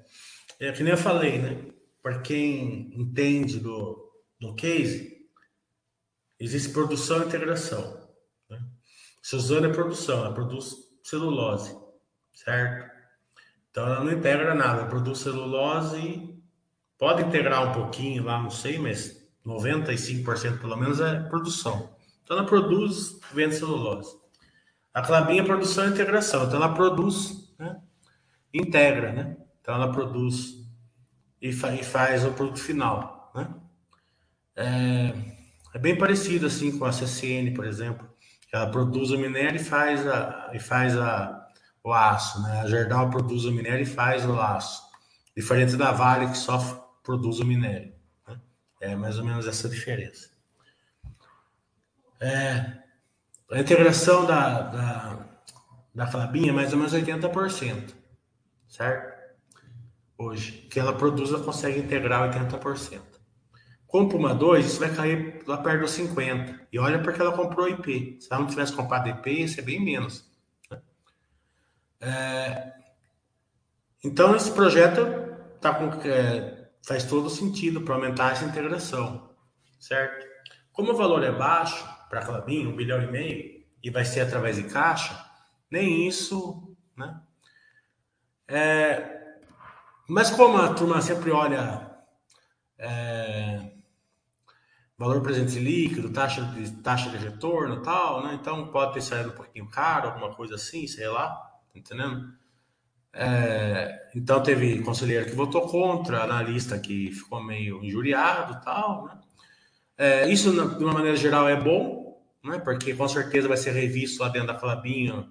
é 0.58 0.72
que 0.72 0.82
nem 0.82 0.92
eu 0.92 0.96
falei, 0.96 1.38
né? 1.38 1.70
Para 2.02 2.20
quem 2.20 2.90
entende 2.98 3.60
do, 3.60 4.10
do 4.40 4.54
case, 4.54 5.28
existe 6.40 6.72
produção 6.72 7.22
e 7.22 7.26
integração. 7.26 8.08
Né? 8.48 8.58
Suzano 9.20 9.66
é 9.66 9.70
produção, 9.70 10.20
ela 10.20 10.32
produz 10.32 10.74
celulose, 11.04 11.76
certo? 12.32 12.90
Então 13.70 13.84
ela 13.84 14.02
não 14.02 14.12
integra 14.12 14.54
nada, 14.54 14.86
produz 14.86 15.18
celulose 15.18 15.98
e 15.98 16.42
pode 16.96 17.22
integrar 17.22 17.68
um 17.68 17.74
pouquinho 17.74 18.24
lá, 18.24 18.42
não 18.42 18.50
sei, 18.50 18.78
mas 18.78 19.28
95% 19.44 20.58
pelo 20.58 20.76
menos 20.78 21.00
é 21.00 21.20
produção. 21.24 21.91
Então 22.22 22.38
ela 22.38 22.46
produz, 22.46 23.18
vende 23.32 23.54
celulose. 23.54 24.16
A 24.94 25.02
Clabin 25.02 25.38
é 25.38 25.42
produção 25.42 25.86
e 25.86 25.90
integração. 25.90 26.44
Então 26.44 26.56
ela 26.56 26.74
produz 26.74 27.54
né? 27.58 27.80
integra, 28.52 29.12
né? 29.12 29.36
Então 29.60 29.74
ela 29.74 29.90
produz 29.90 30.62
e, 31.40 31.52
fa 31.52 31.74
e 31.74 31.82
faz 31.82 32.24
o 32.24 32.32
produto 32.32 32.60
final, 32.60 33.32
né? 33.34 33.54
É, 34.54 35.14
é, 35.74 35.78
bem 35.78 35.96
parecido 35.96 36.46
assim 36.46 36.78
com 36.78 36.84
a 36.84 36.92
CCN, 36.92 37.54
por 37.54 37.64
exemplo, 37.64 38.06
ela 38.52 38.70
produz 38.70 39.10
o 39.10 39.18
minério 39.18 39.58
e 39.58 39.64
faz 39.64 40.06
a 40.06 40.50
e 40.52 40.58
faz 40.58 40.96
a, 40.96 41.48
o 41.82 41.92
aço, 41.92 42.42
né? 42.42 42.60
A 42.60 42.66
Gerdau 42.66 43.08
produz 43.08 43.44
o 43.44 43.52
minério 43.52 43.82
e 43.82 43.86
faz 43.86 44.26
o 44.26 44.38
aço, 44.38 44.82
diferente 45.34 45.76
da 45.76 45.90
Vale 45.90 46.28
que 46.28 46.36
só 46.36 46.58
produz 47.02 47.40
o 47.40 47.46
minério. 47.46 47.94
Né? 48.28 48.40
É 48.80 48.96
mais 48.96 49.18
ou 49.18 49.24
menos 49.24 49.46
essa 49.46 49.68
diferença. 49.68 50.31
É, 52.22 52.78
a 53.50 53.58
integração 53.58 54.24
da, 54.24 54.62
da, 54.62 55.26
da 55.92 56.04
é 56.04 56.52
mais 56.52 56.72
ou 56.72 56.78
menos 56.78 56.94
80%, 56.94 57.92
certo? 58.68 59.12
Hoje, 60.16 60.52
que 60.70 60.78
ela 60.78 60.92
produz, 60.92 61.30
ela 61.30 61.42
consegue 61.42 61.80
integrar 61.80 62.32
80%. 62.32 63.00
Com 63.88 64.02
o 64.02 64.08
Puma 64.08 64.32
2, 64.32 64.64
isso 64.64 64.78
vai 64.78 64.94
cair 64.94 65.42
lá 65.48 65.58
perto 65.58 65.80
dos 65.80 65.98
50%. 65.98 66.60
E 66.72 66.78
olha 66.78 67.02
porque 67.02 67.20
ela 67.20 67.36
comprou 67.36 67.68
IP. 67.68 68.18
Se 68.20 68.28
ela 68.30 68.42
não 68.42 68.48
tivesse 68.48 68.72
comprado 68.72 69.08
IP, 69.08 69.40
ia 69.40 69.48
ser 69.48 69.62
bem 69.62 69.84
menos. 69.84 70.24
Né? 70.70 70.80
É, 72.00 72.72
então, 74.04 74.36
esse 74.36 74.52
projeto 74.52 75.00
tá 75.60 75.74
com, 75.74 75.90
é, 76.08 76.68
faz 76.86 77.02
todo 77.02 77.28
sentido 77.28 77.80
para 77.80 77.96
aumentar 77.96 78.30
essa 78.30 78.44
integração, 78.44 79.28
certo? 79.80 80.24
Como 80.72 80.92
o 80.92 80.96
valor 80.96 81.22
é 81.24 81.32
baixo, 81.32 81.91
para 82.12 82.26
Clabin, 82.26 82.66
um 82.66 82.76
bilhão 82.76 83.02
e 83.02 83.10
meio, 83.10 83.64
e 83.82 83.88
vai 83.88 84.04
ser 84.04 84.20
através 84.20 84.56
de 84.56 84.64
caixa, 84.64 85.18
nem 85.70 86.06
isso, 86.06 86.76
né? 86.94 87.22
É, 88.46 89.38
mas 90.06 90.28
como 90.28 90.58
a 90.58 90.74
turma 90.74 91.00
sempre 91.00 91.30
olha 91.30 91.90
é, 92.76 93.72
valor 94.98 95.22
presente 95.22 95.58
líquido, 95.58 96.12
taxa 96.12 96.42
de, 96.42 96.70
taxa 96.82 97.08
de 97.08 97.16
retorno 97.16 97.80
tal, 97.80 98.22
né? 98.22 98.36
Então 98.38 98.70
pode 98.70 98.92
ter 98.92 99.00
saído 99.00 99.30
um 99.30 99.34
pouquinho 99.34 99.70
caro, 99.70 100.10
alguma 100.10 100.34
coisa 100.34 100.56
assim, 100.56 100.86
sei 100.86 101.08
lá, 101.08 101.30
tá 101.30 101.78
entendendo? 101.78 102.30
É, 103.14 104.10
então 104.14 104.42
teve 104.42 104.82
conselheiro 104.82 105.24
que 105.24 105.34
votou 105.34 105.62
contra, 105.62 106.22
analista 106.22 106.78
que 106.78 107.10
ficou 107.10 107.42
meio 107.42 107.82
injuriado 107.82 108.62
tal, 108.62 109.06
né? 109.06 109.18
É, 109.96 110.28
isso, 110.28 110.50
de 110.52 110.84
uma 110.84 110.92
maneira 110.92 111.16
geral, 111.16 111.48
é 111.48 111.56
bom, 111.56 112.01
né? 112.42 112.58
porque 112.58 112.94
com 112.94 113.08
certeza 113.08 113.48
vai 113.48 113.56
ser 113.56 113.72
revisto 113.72 114.22
lá 114.22 114.28
dentro 114.28 114.48
da 114.48 114.54
Clabinha 114.54 115.28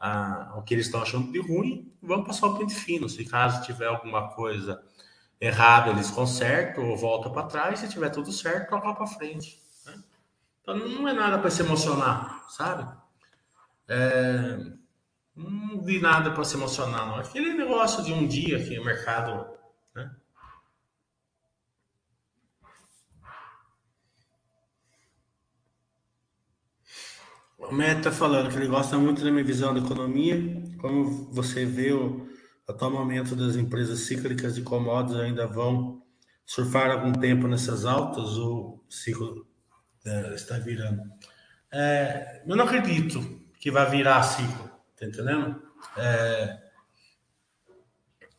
ah, 0.00 0.54
o 0.56 0.62
que 0.62 0.74
eles 0.74 0.86
estão 0.86 1.02
achando 1.02 1.32
de 1.32 1.40
ruim, 1.40 1.92
vamos 2.02 2.26
passar 2.26 2.46
o 2.46 2.58
pente 2.58 2.74
fino. 2.74 3.08
Se 3.08 3.24
caso 3.24 3.64
tiver 3.64 3.86
alguma 3.86 4.28
coisa 4.28 4.82
errada, 5.40 5.90
eles 5.90 6.10
consertam 6.10 6.88
ou 6.88 6.96
voltam 6.96 7.32
para 7.32 7.46
trás. 7.46 7.80
Se 7.80 7.88
tiver 7.88 8.10
tudo 8.10 8.32
certo, 8.32 8.70
toca 8.70 8.94
para 8.94 9.06
frente. 9.06 9.60
Né? 9.86 10.02
Então 10.62 10.76
não 10.76 11.08
é 11.08 11.12
nada 11.12 11.38
para 11.38 11.50
se 11.50 11.62
emocionar, 11.62 12.44
sabe? 12.48 12.88
É, 13.88 14.58
não 15.34 15.80
vi 15.82 16.00
nada 16.00 16.30
para 16.32 16.44
se 16.44 16.56
emocionar, 16.56 17.06
não. 17.06 17.16
Aquele 17.16 17.54
negócio 17.54 18.04
de 18.04 18.12
um 18.12 18.26
dia 18.26 18.62
que 18.62 18.78
o 18.78 18.84
mercado. 18.84 19.46
Né? 19.94 20.10
O 27.70 27.74
Matt 27.74 27.98
está 27.98 28.10
falando 28.10 28.50
que 28.50 28.56
ele 28.56 28.66
gosta 28.66 28.96
muito 28.96 29.22
da 29.22 29.30
minha 29.30 29.44
visão 29.44 29.74
da 29.74 29.80
economia. 29.80 30.62
Como 30.78 31.30
você 31.30 31.66
vê 31.66 31.92
o 31.92 32.26
atual 32.66 32.90
momento 32.90 33.36
das 33.36 33.56
empresas 33.56 34.00
cíclicas 34.00 34.54
de 34.54 34.62
commodities 34.62 35.20
ainda 35.20 35.46
vão 35.46 36.02
surfar 36.46 36.90
algum 36.90 37.12
tempo 37.12 37.46
nessas 37.46 37.84
altas 37.84 38.38
ou 38.38 38.82
o 38.88 38.90
ciclo 38.90 39.46
é, 40.02 40.34
está 40.34 40.58
virando? 40.58 41.02
É, 41.70 42.42
eu 42.46 42.56
não 42.56 42.64
acredito 42.64 43.38
que 43.60 43.70
vai 43.70 43.90
virar 43.90 44.22
ciclo, 44.22 44.70
tá 44.98 45.04
entendendo? 45.04 45.62
É, 45.98 46.58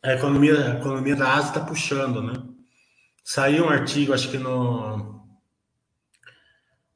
a 0.02 0.12
economia, 0.14 0.72
a 0.72 0.78
economia 0.80 1.14
da 1.14 1.34
Ásia 1.34 1.50
está 1.50 1.60
puxando, 1.60 2.20
né? 2.20 2.32
Saiu 3.22 3.66
um 3.66 3.68
artigo, 3.68 4.12
acho 4.12 4.28
que 4.28 4.38
no 4.38 5.20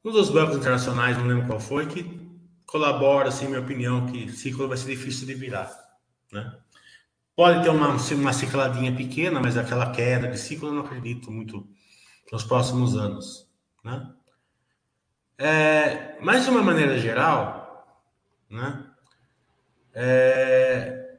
um 0.03 0.11
dos 0.11 0.29
bancos 0.29 0.57
internacionais, 0.57 1.17
não 1.17 1.25
lembro 1.25 1.47
qual 1.47 1.59
foi, 1.59 1.87
que 1.87 2.24
colabora, 2.65 3.29
assim, 3.29 3.47
minha 3.47 3.59
opinião, 3.59 4.07
que 4.07 4.31
ciclo 4.31 4.67
vai 4.67 4.77
ser 4.77 4.89
difícil 4.89 5.27
de 5.27 5.33
virar, 5.33 5.71
né? 6.31 6.57
Pode 7.35 7.63
ter 7.63 7.69
uma, 7.69 7.89
uma 7.89 8.33
cicladinha 8.33 8.95
pequena, 8.95 9.39
mas 9.41 9.57
aquela 9.57 9.91
queda 9.91 10.27
de 10.27 10.37
ciclo 10.37 10.69
eu 10.69 10.73
não 10.73 10.85
acredito 10.85 11.29
muito 11.31 11.67
nos 12.31 12.43
próximos 12.43 12.95
anos, 12.95 13.51
né? 13.83 14.13
É, 15.37 16.17
mas 16.21 16.45
de 16.45 16.49
uma 16.49 16.63
maneira 16.63 16.97
geral, 16.97 18.01
né? 18.49 18.89
É, 19.93 21.17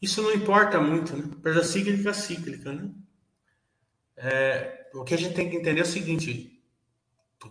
isso 0.00 0.20
não 0.22 0.32
importa 0.32 0.80
muito, 0.80 1.16
né? 1.16 1.24
Empresa 1.24 1.62
cíclica, 1.62 2.12
cíclica, 2.12 2.72
né? 2.72 2.90
É, 4.16 4.90
o 4.94 5.04
que 5.04 5.14
a 5.14 5.18
gente 5.18 5.34
tem 5.34 5.48
que 5.48 5.56
entender 5.56 5.80
é 5.80 5.84
o 5.84 5.86
seguinte: 5.86 6.60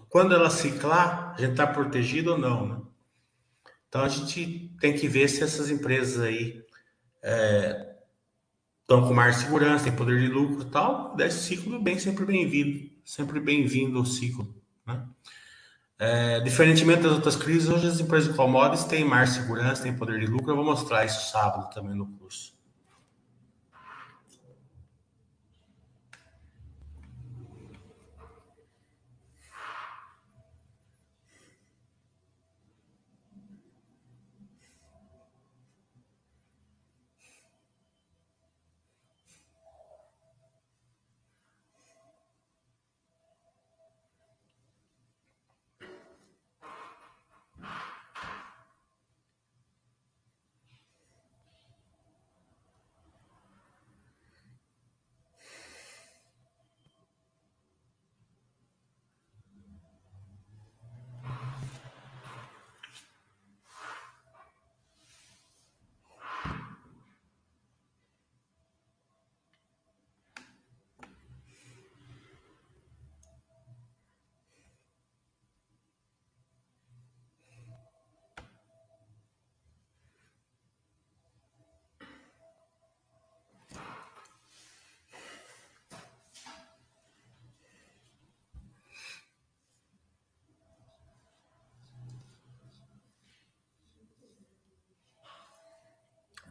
quando 0.10 0.36
ela 0.36 0.50
ciclar, 0.50 1.34
a 1.36 1.40
gente 1.40 1.52
está 1.52 1.66
protegido 1.66 2.34
ou 2.34 2.38
não, 2.38 2.68
né? 2.68 2.82
Então 3.92 4.06
a 4.06 4.08
gente 4.08 4.72
tem 4.80 4.94
que 4.94 5.06
ver 5.06 5.28
se 5.28 5.44
essas 5.44 5.70
empresas 5.70 6.24
aí 6.24 6.64
é, 7.22 7.94
estão 8.84 9.06
com 9.06 9.14
mais 9.14 9.36
segurança, 9.36 9.84
tem 9.84 9.94
poder 9.94 10.18
de 10.18 10.28
lucro 10.28 10.62
e 10.62 10.72
tal. 10.72 11.14
Desse 11.14 11.44
ciclo 11.44 11.78
bem 11.78 12.00
sempre 12.00 12.24
bem-vindo, 12.24 12.90
sempre 13.04 13.42
bem-vindo 13.42 14.02
o 14.02 14.06
ciclo. 14.06 14.56
Né? 14.88 15.06
É, 16.00 16.40
diferentemente 16.40 17.02
das 17.02 17.12
outras 17.12 17.36
crises, 17.36 17.68
hoje 17.68 17.86
as 17.86 18.00
empresas 18.00 18.30
de 18.30 18.38
commodities 18.38 18.86
têm 18.86 19.04
mais 19.04 19.32
segurança, 19.32 19.84
têm 19.84 19.94
poder 19.94 20.22
de 20.22 20.26
lucro. 20.26 20.52
Eu 20.52 20.56
vou 20.56 20.64
mostrar 20.64 21.04
isso 21.04 21.30
sábado 21.30 21.70
também 21.74 21.94
no 21.94 22.08
curso. 22.14 22.54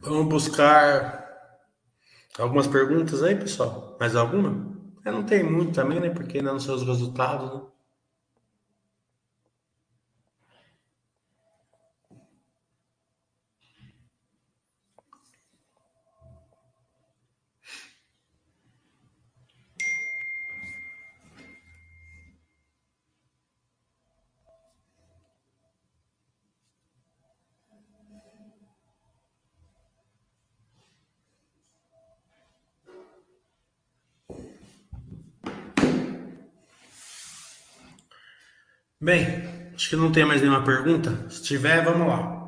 Vamos 0.01 0.29
buscar 0.29 1.29
algumas 2.39 2.67
perguntas 2.67 3.23
aí, 3.23 3.37
pessoal. 3.37 3.97
Mais 4.01 4.17
alguma? 4.17 4.75
Eu 5.05 5.13
não 5.13 5.25
tem 5.25 5.43
muito 5.43 5.75
também, 5.75 6.01
né? 6.01 6.09
Porque 6.09 6.39
ainda 6.39 6.53
não 6.53 6.61
sei 6.61 6.75
os 6.75 6.83
resultados, 6.83 7.53
né? 7.55 7.61
Bem, 39.01 39.73
acho 39.75 39.89
que 39.91 39.97
não 39.97 40.13
tem 40.13 40.25
mais 40.25 40.41
nenhuma 40.41 40.63
pergunta. 40.65 41.29
Se 41.29 41.43
tiver, 41.43 41.83
vamos 41.85 42.07
lá. 42.07 42.41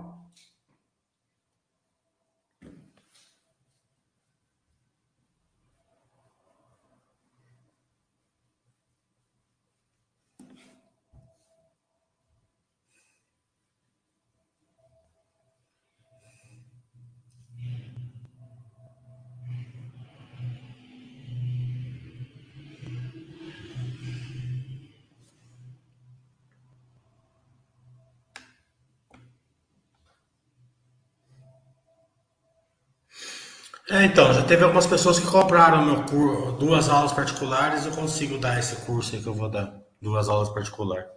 É, 33.91 34.05
então, 34.05 34.33
já 34.33 34.42
teve 34.53 34.65
algumas 34.65 34.87
pessoas 34.87 35.19
que 35.19 35.27
compraram 35.27 35.83
meu 35.83 36.05
curso, 36.05 36.53
duas 36.59 36.87
aulas 36.87 37.11
particulares, 37.11 37.87
eu 37.87 37.93
consigo 37.93 38.37
dar 38.37 38.59
esse 38.59 38.77
curso 38.85 39.17
aí 39.17 39.23
que 39.23 39.27
eu 39.27 39.33
vou 39.33 39.49
dar, 39.49 39.81
duas 39.99 40.29
aulas 40.29 40.51
particulares. 40.51 41.09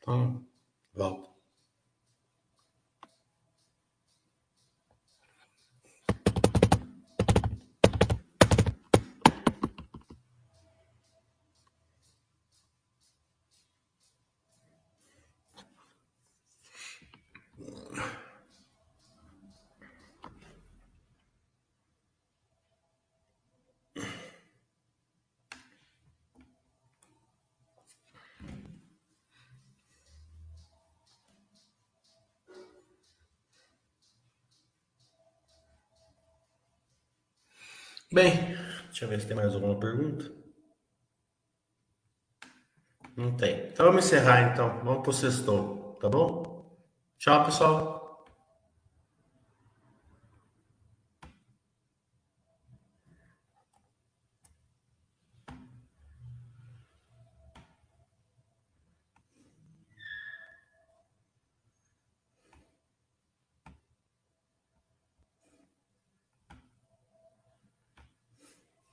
Então, 0.00 0.44
volta. 0.94 1.28
Bem, 38.16 38.56
deixa 38.86 39.04
eu 39.04 39.08
ver 39.10 39.20
se 39.20 39.26
tem 39.26 39.36
mais 39.36 39.54
alguma 39.54 39.78
pergunta. 39.78 40.32
Não 43.14 43.36
tem. 43.36 43.66
Então 43.66 43.84
vamos 43.84 44.06
encerrar 44.06 44.54
então. 44.54 44.80
Vamos 44.82 45.02
pro 45.02 45.12
sextou, 45.12 45.98
tá 46.00 46.08
bom? 46.08 46.74
Tchau, 47.18 47.44
pessoal. 47.44 48.05